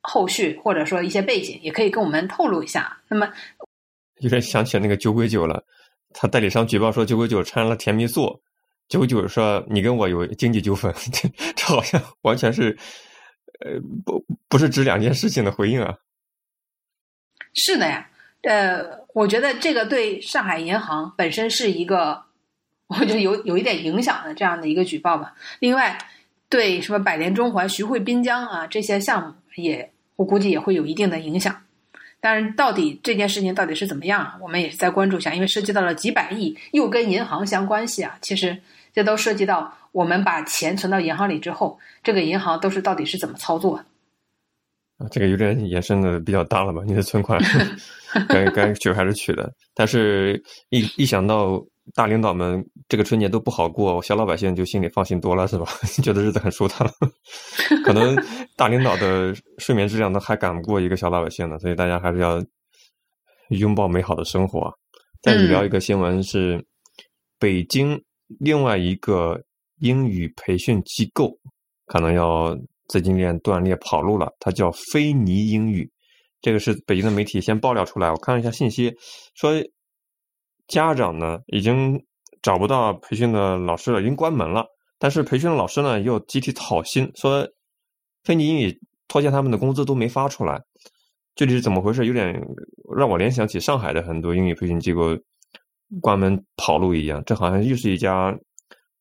[0.00, 2.96] 后续，或者说一些背景，也可以跟我们透露一下。
[3.08, 3.30] 那么，
[4.20, 5.62] 有点想起那个酒鬼酒了，
[6.14, 8.40] 他代理商举报说酒鬼酒掺了甜蜜素，
[8.88, 10.90] 酒鬼酒说你跟我有经济纠纷，
[11.54, 12.74] 这好像完全是
[13.62, 13.72] 呃
[14.06, 15.94] 不不是指两件事情的回应啊。
[17.54, 18.08] 是的呀，
[18.42, 22.24] 呃，我觉得这个对上海银行本身是一个。
[22.92, 25.32] 我觉得有有一点影响的这样的一个举报吧。
[25.60, 25.96] 另外，
[26.48, 31.56] 对什么百联中环、徐汇滨江啊这些项目，也我估计也会有一定的影响。
[32.18, 38.18] 但是，到底这件事情到底是怎么样，我们也是在关注一下，因为涉及到了几百亿，又跟银行相关系啊。
[38.22, 38.60] 其实，
[38.92, 43.84] 这都涉及到我们把钱存到银行里之后，这个银行都是到底是怎么操作的。
[45.00, 46.82] 啊，这个有点延伸的比较大了吧？
[46.86, 47.40] 你的存款
[48.28, 49.52] 该该取还是取的？
[49.74, 51.60] 但是，一一想到。
[51.92, 55.66] 大领导们这个春节都不好过，小老百姓就心里放心多了，是吧？
[56.04, 56.92] 觉得日子很舒坦了。
[57.84, 58.16] 可能
[58.56, 62.40] 大领导的睡眠质量都还赶不过一个小老百姓呢，所以大家还是要
[63.48, 64.72] 拥抱美好的生活。
[65.20, 66.64] 再聊一个新闻是，
[67.40, 68.00] 北京
[68.38, 69.42] 另外一个
[69.80, 71.36] 英语培训机构
[71.86, 72.56] 可能要
[72.90, 75.90] 资金链断裂跑路了，它叫菲尼英语。
[76.42, 78.92] 这个是北京的媒体先爆料出来，我看了一下信息，
[79.34, 79.52] 说。
[80.70, 82.00] 家长呢已经
[82.42, 84.64] 找不到培训的老师了，已经关门了。
[85.00, 87.44] 但是培训的老师呢又集体讨薪，说
[88.22, 90.62] 菲尼英语拖欠他们的工资都没发出来。
[91.34, 92.06] 具体是怎么回事？
[92.06, 92.40] 有点
[92.96, 95.08] 让我联想起上海的很多英语培训机构
[96.00, 97.20] 关门跑路一样。
[97.26, 98.32] 这好像又是一家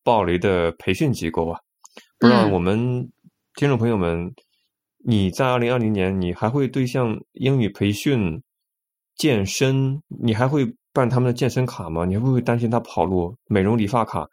[0.03, 1.59] 暴雷的培训机构啊！
[2.17, 3.07] 不知道我们
[3.59, 4.33] 听众朋友们，
[5.03, 8.41] 你在二零二零年，你还会对像英语培训、
[9.17, 12.05] 健身，你还会办他们的健身卡吗？
[12.05, 13.35] 你会不会担心他跑路？
[13.49, 14.25] 美容理发卡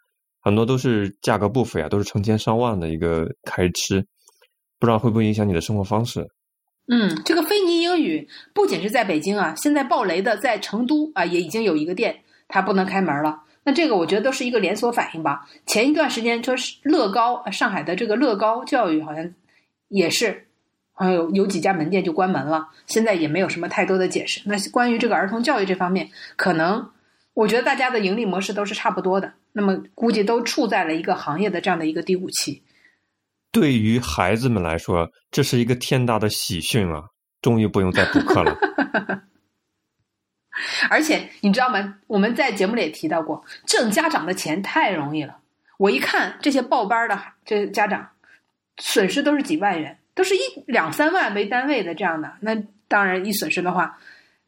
[0.42, 4.06] 很多都是价格不菲啊，都是成千上万的一个开支，
[4.78, 6.24] 不知道会不会影响你的生活方式？
[6.86, 13.42] 嗯，这个菲尼英语不仅是在北京啊，现在爆雷的在成都啊，也已经有一个店，它不能开门了。
[13.66, 15.48] 那这个我觉得都是一个连锁反应吧。
[15.66, 19.34] 前一段时间说是乐高，上海的这个乐高教育好像
[19.88, 20.46] 也是，
[20.92, 24.40] 好像有有几家门店就关门了，现在也没有什么太多的解释。
[24.44, 26.90] 那关于这个儿童教育这方面，可能
[27.34, 32.62] 我觉得大家的盈利模式都是差不多的，那么估计都处在了一个行业的这样的一个低谷期。
[33.50, 37.06] 对于孩子们来说，这是一个天大的喜讯啊！
[37.42, 38.56] 终于不用再补课了。
[40.90, 41.96] 而且你知道吗？
[42.06, 45.38] 我们在节目里也提到过，挣家长的钱太容易了。
[45.78, 48.08] 我一看这些报班的这家长，
[48.78, 52.32] 损失都是几万元，都是一两三万为单位的这样的。
[52.40, 52.56] 那
[52.88, 53.98] 当然一损失的话，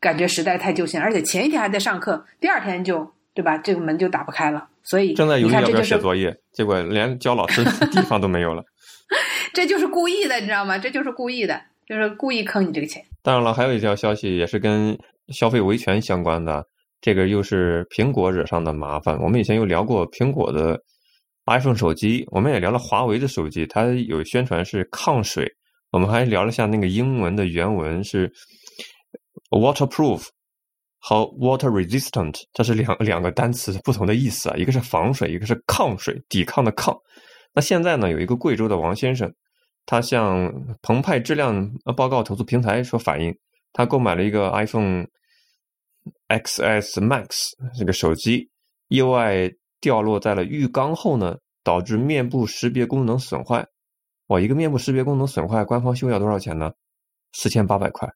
[0.01, 1.01] 感觉实在太揪心。
[1.01, 3.59] 而且前一天还在上课，第二天就对吧？
[3.59, 4.69] 这个门就打不开了。
[4.83, 8.65] 所以正在犹豫要不要写作业，结果连教老师的 地方都没有了。
[9.53, 10.79] 这就是故意的，你知道吗？
[10.79, 13.05] 这就是故意的，就是故意坑你这个钱。
[13.23, 14.99] 当然了，还有一条消息也是跟
[15.33, 16.65] 消费维权相关的，
[17.01, 19.19] 这个又是苹果惹上的麻烦。
[19.21, 20.81] 我们以前有聊过苹果的
[21.47, 25.51] iPhone 手机，我们也聊了华为的手机，它有宣传是抗水。
[25.91, 28.31] 我们还聊了下那个英文的原文是
[29.51, 30.27] waterproof
[30.99, 36.95] 和 water resistant，这是两两个单词不同的意思啊，一个是防水，一个是抗水，抵抗的抗。
[37.55, 39.33] 那现在呢，有一个贵州的王先生，
[39.87, 40.53] 他向
[40.83, 43.35] 澎湃质量报告投诉平台说反映，
[43.79, 45.07] 他购买了一个 iPhone
[46.27, 48.51] XS Max 这个手机，
[48.89, 49.49] 意外
[49.81, 53.65] 掉落在了浴缸后呢，导致面部识别功能损坏。
[54.27, 56.73] 哇，一个面部识别功能损坏，官方修要多少钱呢？
[57.35, 58.09] 四千八百块，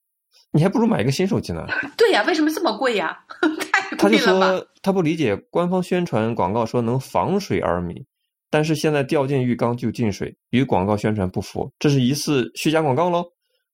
[0.51, 1.65] 你还不如买一个新手机呢。
[1.97, 3.17] 对呀，为什么这么贵呀？
[3.71, 3.99] 太贵了吧？
[3.99, 8.05] 他就说他不理解，官方宣传广告说能防水而米。
[8.51, 13.25] 但是现在掉进浴缸就进水，与广告宣传不符，这是疑似虚假广告喽。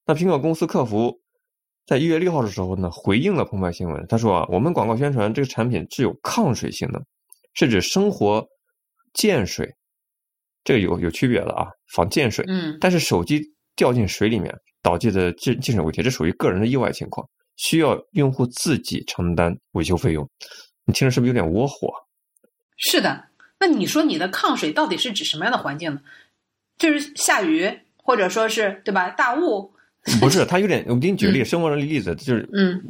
[0.05, 1.18] 那苹果公司客服
[1.89, 7.03] 在一月六号的时候呢，回应了澎湃新闻，他说啊，我们广告宣传这个产品具有抗水性能，
[7.55, 8.47] 是指生活
[9.14, 9.74] 溅水，
[10.62, 12.45] 这个有有区别的啊，防溅水。
[12.47, 12.76] 嗯。
[12.78, 13.43] 但是手机
[13.74, 17.26] 掉进水里面导致的进进水问题，这属于个人的意外情况，
[17.57, 20.28] 需要用户自己承担维修费用。
[20.84, 21.89] 你听着是不是有点窝火？
[22.76, 23.28] 是的。
[23.59, 26.03] 那你说你的抗水到底是指什么样的环境呢？
[26.76, 29.09] 就是下雨，或者说是对吧？
[29.09, 29.72] 大雾？
[30.20, 30.84] 不是，他有点。
[30.88, 32.80] 我给你举个例，生活中的例子就是，嗯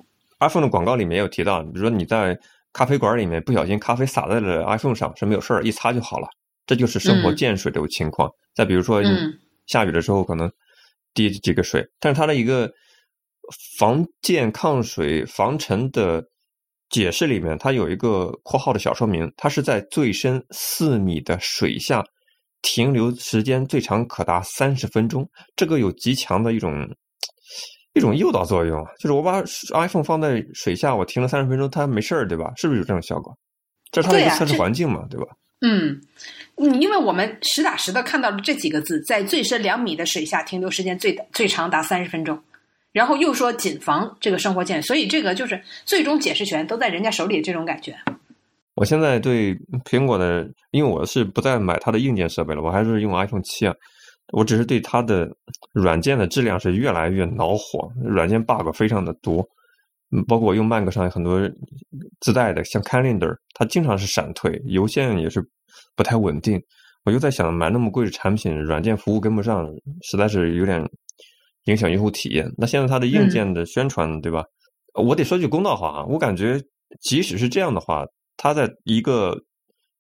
[0.41, 2.39] ，iPhone 的广告里面有提到，比如说你在
[2.73, 6.29] 咖啡馆里面不小心咖啡洒在了 iPhone 上，是没有事儿，一擦就好了，
[6.67, 8.31] 这就是生活溅水的情况。
[8.55, 9.03] 再比如说，
[9.67, 10.51] 下雨的时候可能
[11.15, 12.71] 滴几个水，但是它的一个
[13.79, 16.25] 防溅、抗水、防尘的。
[16.91, 22.03] 解释里面，它有一个括号的小说明，它是在最深四米的水下
[22.63, 25.29] 停留时间最长可达三十分钟。
[25.55, 26.89] 这个有极强的一种
[27.95, 29.43] 一种诱导作用，就是我把
[29.75, 32.53] iPhone 放在水下，我停了三十分钟，它没事儿，对吧？
[32.57, 33.37] 是不是有这种效果？
[33.91, 35.27] 这是它的一个测试环境嘛，对吧？
[35.61, 36.01] 嗯，
[36.57, 42.41] 因为我们实打实的看到了这几个字，在最深两米的水下停留时间最最长达三十分钟。
[42.93, 47.95] 然后又说谨防这个生活溅，所以这个就是最终解释权都在人家手里，这种感觉。
[48.75, 53.75] 我现在对苹果的，因为我是不再买它的硬件设备了，我还是用 iPhone 七啊。
[54.33, 55.29] 我只是对它的
[55.73, 59.47] 软件的质量是越来越恼火，软件 bug 非常的多。
[60.11, 61.41] 嗯，包括我用 Mac 上很多
[62.21, 65.47] 自带的，像 Calendar，它经常是闪退，邮件也是
[65.95, 66.63] 不太稳定。
[67.05, 69.67] 我就在想，买那么贵的产品，软件服务跟不上，
[70.03, 70.89] 实在是有点。
[71.65, 72.51] 影响用户体验。
[72.57, 74.43] 那现在它的硬件的宣传，对吧？
[74.95, 76.59] 我得说句公道话啊，我感觉
[76.99, 78.07] 即使是这样的话，
[78.39, 79.39] 它在一个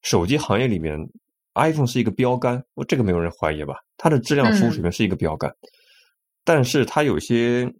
[0.01, 0.99] 手机行业里面
[1.59, 3.75] ，iPhone 是一个标杆，我这个没有人怀疑吧？
[3.97, 5.55] 它的质量服务水平是一个标杆，
[6.45, 7.71] 但是它有些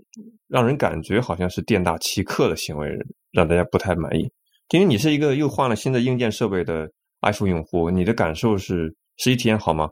[0.49, 2.89] 让人感觉好像是店大欺客的行为，
[3.33, 4.31] 让大家不太满意。
[4.71, 6.91] 因为你是一个又换了新的硬件设备的
[7.23, 9.89] iPhone 用户，你的感受是实际体验好吗？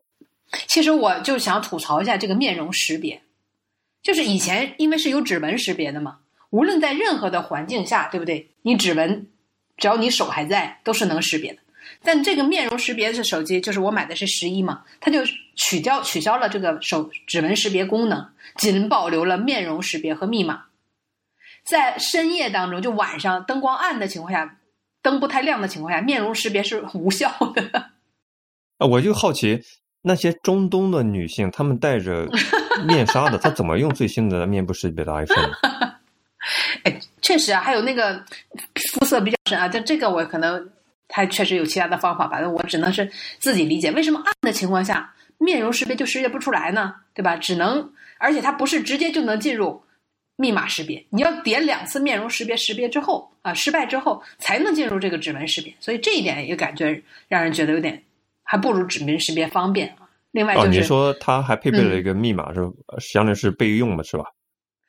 [0.66, 3.22] 其实我就想吐槽一下这个面容识别。
[4.02, 6.18] 就是以前因为是有指纹识别的嘛，
[6.50, 8.50] 无论在任何的环境下，对不对？
[8.62, 9.26] 你指纹
[9.76, 11.58] 只要你手还在，都是能识别的。
[12.02, 15.20] 但这个面容识别的手机，就是我买的是十一嘛，它就
[15.54, 18.26] 取消取消了这个手指纹识别功能，
[18.56, 20.64] 仅保留了面容识别和密码。
[21.64, 24.58] 在深夜当中，就晚上灯光暗的情况下，
[25.02, 27.90] 灯不太亮的情况下，面容识别是无效的。
[28.78, 29.62] 啊，我就好奇
[30.02, 32.28] 那些中东的女性，她们戴着
[32.86, 35.50] 面纱的， 她怎么用最新的面部识别的 iPhone？
[36.84, 38.24] 哎，确实啊，还有那个
[38.92, 40.70] 肤色比较深啊，但这个我可能
[41.08, 46.94] 它确实有其他的方法，反正我只能是自己理解，为什么暗的情况下面容识别就识别不出来呢？
[47.14, 47.36] 对吧？
[47.36, 49.82] 只能，而且它不是直接就能进入
[50.36, 58.02] 密码识别，你要点两次面容识别识别之后啊，失败之后才能进入这个指纹识别，所以这一点也感觉让人觉得有点
[58.42, 60.08] 还不如指纹识别方便啊。
[60.32, 62.60] 另外就哦，是，你说它还配备了一个密码，是
[62.98, 64.24] 相当于是备用的，是吧？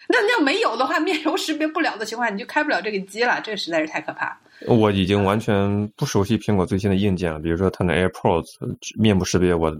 [0.09, 4.39] 那那要没有的话，面容识别不了的情况下，你就开不了这个机了，这个实在是太可怕。
[4.67, 8.45] 我已经完全不熟悉苹果最新的硬件了，比如说它的 AirPods
[8.97, 9.71] 面部识别，我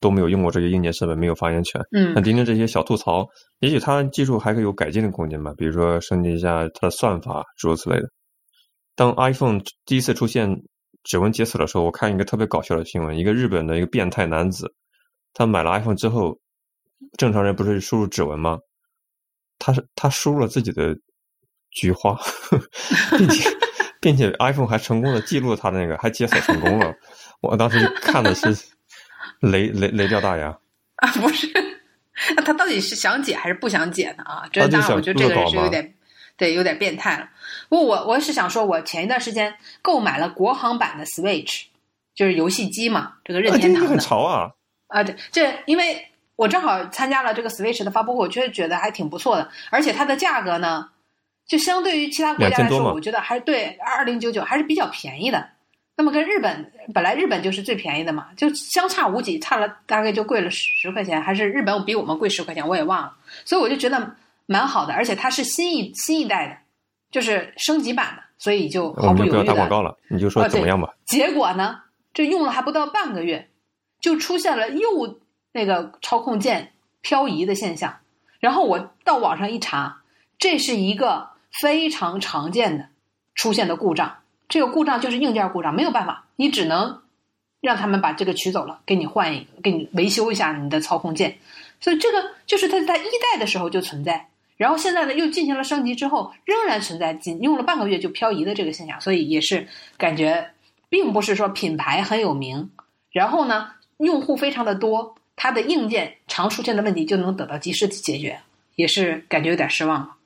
[0.00, 1.80] 都没有用过这个硬件设备，没有发言权。
[1.92, 3.26] 嗯那，听听这些小吐槽，
[3.60, 8.08] 也许它技术还可以有改进的空间吧，比如说升级一下它的算法，诸如此类的。
[8.94, 10.62] 当 iPhone 第一次出现
[11.04, 14.74] 指纹解锁的时候，我看一个特别搞笑的新闻，一个日本的一个变态男子，
[15.32, 16.38] 他买了 iPhone 之后，
[17.16, 18.58] 正常人不是输入指纹吗？
[19.58, 20.96] 他是他输入了自己的
[21.70, 22.18] 菊花，
[23.18, 23.50] 并且
[24.00, 26.94] 并且 iPhone 还成功的记录了他的那个，还解锁成功了。
[27.40, 28.48] 我当时看的是
[29.40, 30.56] 雷雷雷掉大牙。
[30.96, 31.50] 啊，不是，
[32.36, 34.24] 那他到底是想解还是不想解呢？
[34.24, 35.94] 啊，这他就当然，我觉得这个人是有点，
[36.38, 37.28] 对，有点变态了。
[37.68, 41.64] 不过我我是想说，我前一段时间购买了国行版的 Switch，
[42.14, 44.50] 就是游戏机嘛，这个任天堂的潮啊！
[44.88, 46.06] 啊，对，这因为
[46.36, 50.88] 我正好参加了这个 Switch 的发布会，我确实觉得还挺不错的，而且它的价格呢，
[51.46, 55.48] 就相对于其他国家来2000多嘛说，我觉得还是对二零九九还是比较便宜的。
[55.98, 63.14] 那么跟日本本来日本就是最便宜的嘛，就相差无几，差了大概就贵了十块钱，还是日本比我们贵十块钱，我也忘了。
[63.46, 64.14] 所以我就觉得
[64.44, 66.58] 蛮好的，而且它是新一新一代的，
[67.10, 70.94] 就是升级版的，所以就我们就不要毫不犹豫的打广告了，你就说怎么样吧。
[71.06, 71.80] 结果呢，
[72.12, 73.48] 这用了还不到半个月，
[73.98, 75.18] 就出现了右
[75.56, 77.96] 那个操控键漂移的现象。
[78.38, 80.02] 然后我到网上一查，
[80.38, 82.88] 这是一个非常常见的
[83.34, 84.18] 出现的故障。
[84.48, 87.00] 这个故障就是硬件故障，没有办法，你只能
[87.62, 91.38] 让他们把这个取走了，给你换一个，给你维修一下你的操控键。
[91.80, 94.28] 所以这个就是它在一代的时候就存在，
[94.58, 100.50] 然后现在呢又进行了升级之后，仍然存在，仅用了半个月就漂移的这个现象，所以也是感觉
[100.90, 102.70] 并不是说品牌很有名，
[103.10, 108.40] 然后呢用户非常的多，它的硬件常出现的问题就能得到及时的解决，
[108.74, 110.16] 也是感觉有点失望了。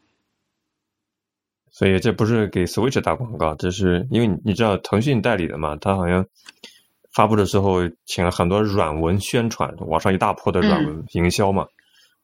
[1.72, 6.24] 所以这不是给 Switch 打广告，这是因为你你知道腾讯代理的嘛，他好像
[7.12, 11.66] 发布的时候请了很多软文宣传，网上一大波的软文营销嘛，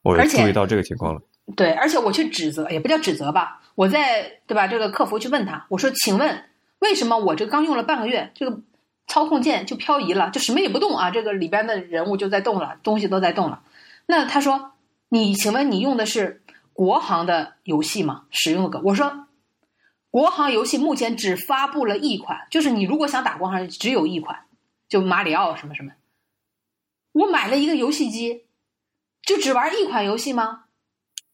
[0.01, 1.21] 我也注意到这个情况了。
[1.55, 4.67] 对，而且我去指责，也不叫指责吧，我在对吧？
[4.67, 6.43] 这个客服去问他，我说：“请问
[6.79, 8.59] 为什么我这刚用了半个月，这个
[9.07, 11.09] 操控键就漂移了，就什么也不动啊？
[11.09, 13.63] 这个里边的人物就在动了，东西都在动了。”
[14.05, 14.73] 那他说
[15.09, 16.43] ：“你请问你用的是
[16.73, 18.25] 国行的游戏吗？
[18.29, 19.27] 使用的个？”我说
[20.11, 24.45] ：“国行游戏目前只发布了一款，就是你如果想打国行，只有一款，
[24.87, 25.91] 就马里奥什么什么。
[27.13, 28.45] 我买了一个游戏机，
[29.23, 30.65] 就只玩一款游戏吗？”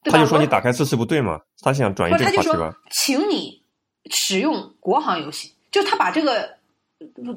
[0.03, 3.63] 对吧他就说你打开姿势不对嘛，他想转移不，他就说这个话题吧。，请你
[4.09, 6.57] 使用国行游戏，就他把这个
[6.99, 7.34] 呃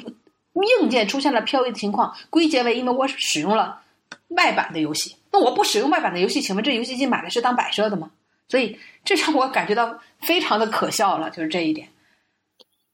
[0.64, 3.80] 硬件出现了漂移的情况归结为因为我使用了
[4.28, 5.16] 外版的游戏。
[5.32, 8.10] 那我不使用外版的游戏，请问这游戏机买的是当摆设的吗？
[8.48, 11.88] 所以这让我感觉到非常的可笑了，就是这一点。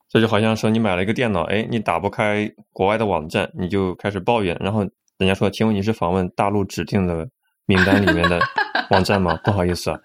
[0.09, 4.81] 这就好像说你买了一个电脑，哎，你打不开国外的网站，你就开始抱怨，然后
[5.19, 7.29] 人家说，请问你是访问大陆指定的
[7.67, 8.41] 名单里面的
[8.91, 9.39] 网站吗？
[9.45, 9.99] 不好意思啊，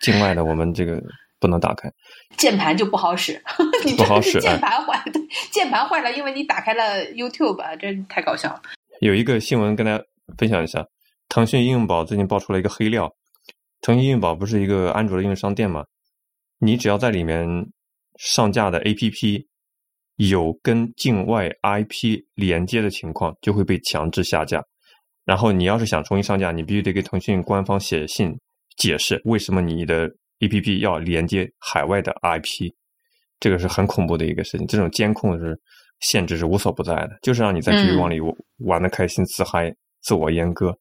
[0.00, 1.02] 境外的我们这个
[1.38, 1.90] 不能打开。
[2.36, 3.42] 键盘就不好使，
[3.84, 8.62] 你不好使键盘坏，对，键盘坏了，因为你打开了 YouTube，啊真太搞笑了。
[9.00, 10.04] 有一个新闻跟大家
[10.38, 10.84] 分享一下，
[11.28, 13.10] 腾讯应用宝最近爆出了一个黑料。
[13.82, 15.84] 腾讯应用宝不是一个安卓的应用商店吗？
[16.58, 17.46] 你只要在里面
[18.18, 19.44] 上架的 APP
[20.16, 24.64] 有跟境外 IP 连接的情况，就会被强制下架。
[25.26, 28.34] 然后你要是想重新上架，你必须得给腾讯官方写信
[28.78, 30.08] 解释为什么你的
[30.40, 32.72] APP 要连接海外的 IP。
[33.38, 35.60] 这个是很恐怖的一个事情，这种监控是
[36.00, 38.16] 限制是无所不在的，就是让你在局域网里
[38.60, 40.78] 玩的开心、自嗨、自我阉割。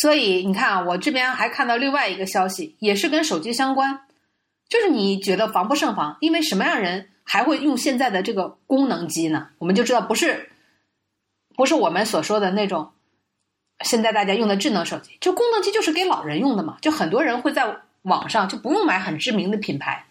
[0.00, 4.00] 所以你看啊，我这边还看到另外一个消息，也是跟手机相关，
[4.66, 9.48] 就是你觉得防不胜防，因为什么样人还会用现在的这个功能机呢？
[9.58, 10.48] 我们就知道不是
[11.54, 12.92] 不是我们所说的那种
[13.84, 16.78] 现在大家用的智能手机，就功能机就是给老人用的嘛。
[16.80, 20.06] 就很多人会在网上就不用买很知名的品牌，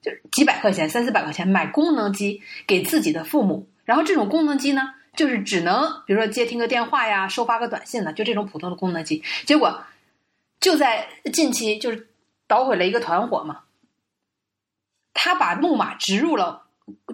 [0.00, 4.82] 就几百块钱、三四百块钱买功能机给自己的父母，然后这种功能机呢，
[5.16, 9.22] 就是只能比如说接听个电话呀、收发个短信的，就这种普通的功能机。
[9.46, 9.82] 结果
[10.60, 12.08] 就在近期就是
[12.46, 13.60] 捣毁了一个团伙嘛。
[15.14, 16.64] 他把木马植入了，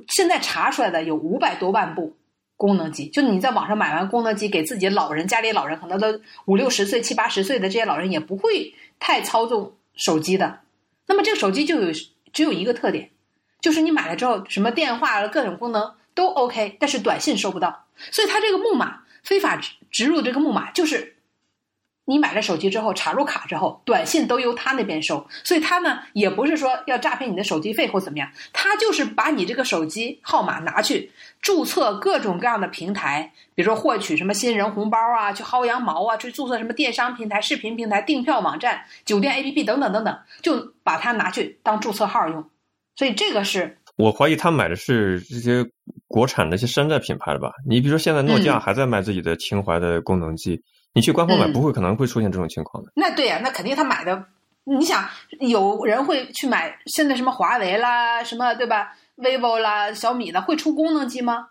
[0.09, 2.17] 现在查出来的有五百多万部
[2.57, 3.09] 功能机。
[3.09, 10.61] 就你在网上买完功能机，给自己老人家里老人可能都五六十岁、七八十岁的这些老人也不会太操纵手机的。
[11.05, 11.93] 那么这个手机就有
[12.33, 13.11] 只有一个特点，
[13.61, 17.85] 就是你买了之后，什么电话各种功能都 OK，但是短信收不到。
[18.11, 21.18] 所以它这个木马非法植植入这个木马就是。
[22.09, 42.43] 你买了手机之后，插入卡之后，短信都由他那边收，所以他呢也不是说要诈骗你的手机费或怎么样，他就是把你这个手机号码拿去注册各种各样的平台，比如说获取什么新人红包啊，去薅羊毛啊，去注册什么电商平台、视频平台、订票网站、酒店 APP 等等等等，就把它拿去当注册号用。
[42.97, 45.63] 所以这个是我怀疑他买的是这些
[46.07, 47.53] 国产的一些山寨品牌的吧？
[47.69, 50.59] 你比如说现在诺基亚还在卖自己的情怀的功能机。
[50.95, 52.91] 你去官方买不会可能会出现这种情况的。
[52.95, 54.25] 那对呀，那肯定他买的，
[54.65, 55.09] 你想
[55.41, 61.49] 有人会去买现在什么华为啦，什么对吧？vivo 啦，小米的会出功能机吗？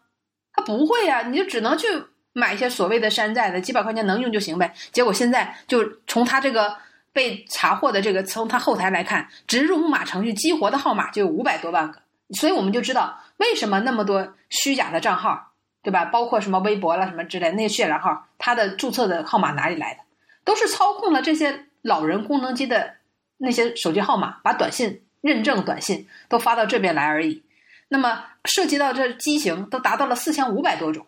[0.53, 1.87] 他不会呀，你就只能去
[2.33, 4.73] 买一些所谓的山寨的，几百块钱能用就行呗。
[4.91, 6.75] 结果现在就从他这个
[7.13, 15.46] 被查获的这个从他后台来看，植入木马程序激活的号码就有五百多万个，所以我们就知道为什么那么多虚假的账号。
[15.87, 16.03] 对吧？
[16.03, 20.01] 包括什么微博了什么之类那些血染号，他的注册的号码哪里来的？
[20.43, 22.95] 都是操控了这些老人功能机的
[23.37, 27.41] 那些手机号码，把短信认证短信都发到这边来而已。
[27.87, 31.05] 那么涉及到这机型都达到了四千五百多种，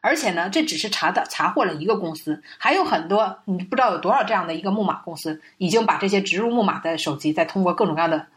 [0.00, 8.28] 而且呢，这只是查的查获了一个公司，还有很多你不知道有多少这样的一个木马公司，已经把这些植入木马的手机再通过各种各样的。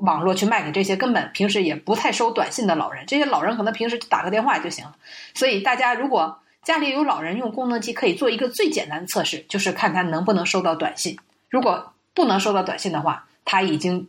[0.00, 4.94] 网络去卖给这些根本平时也不太收短信的老人，这些老人可能平时打个电话就行了。
[5.34, 11.16] 所以大家如果家里有老人用功能机，可以做一个最简单的测试，就是看他能不能收到短信。
[11.48, 14.08] 如果不能收到短信的话，他已经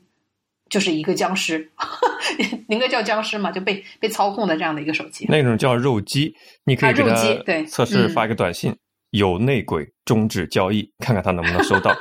[0.70, 1.70] 就是一个僵尸，
[2.68, 5.26] 应该叫僵尸嘛，就被被操控的这样的一个手机。
[5.30, 8.76] 那种叫肉机，你可以给他对测试发一个短信，
[9.12, 11.96] 有内鬼，终止交易，看看他能不能收到。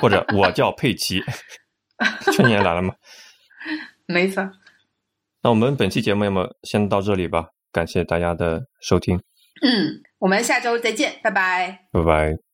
[0.00, 1.22] 或者我叫佩奇，
[2.34, 2.92] 春年来了吗？
[4.12, 4.48] 没错，
[5.42, 9.16] 那我们本期节目要么先到这里吧，感谢大家的收听。
[9.62, 12.51] 嗯，我们下周再见，拜拜，拜拜。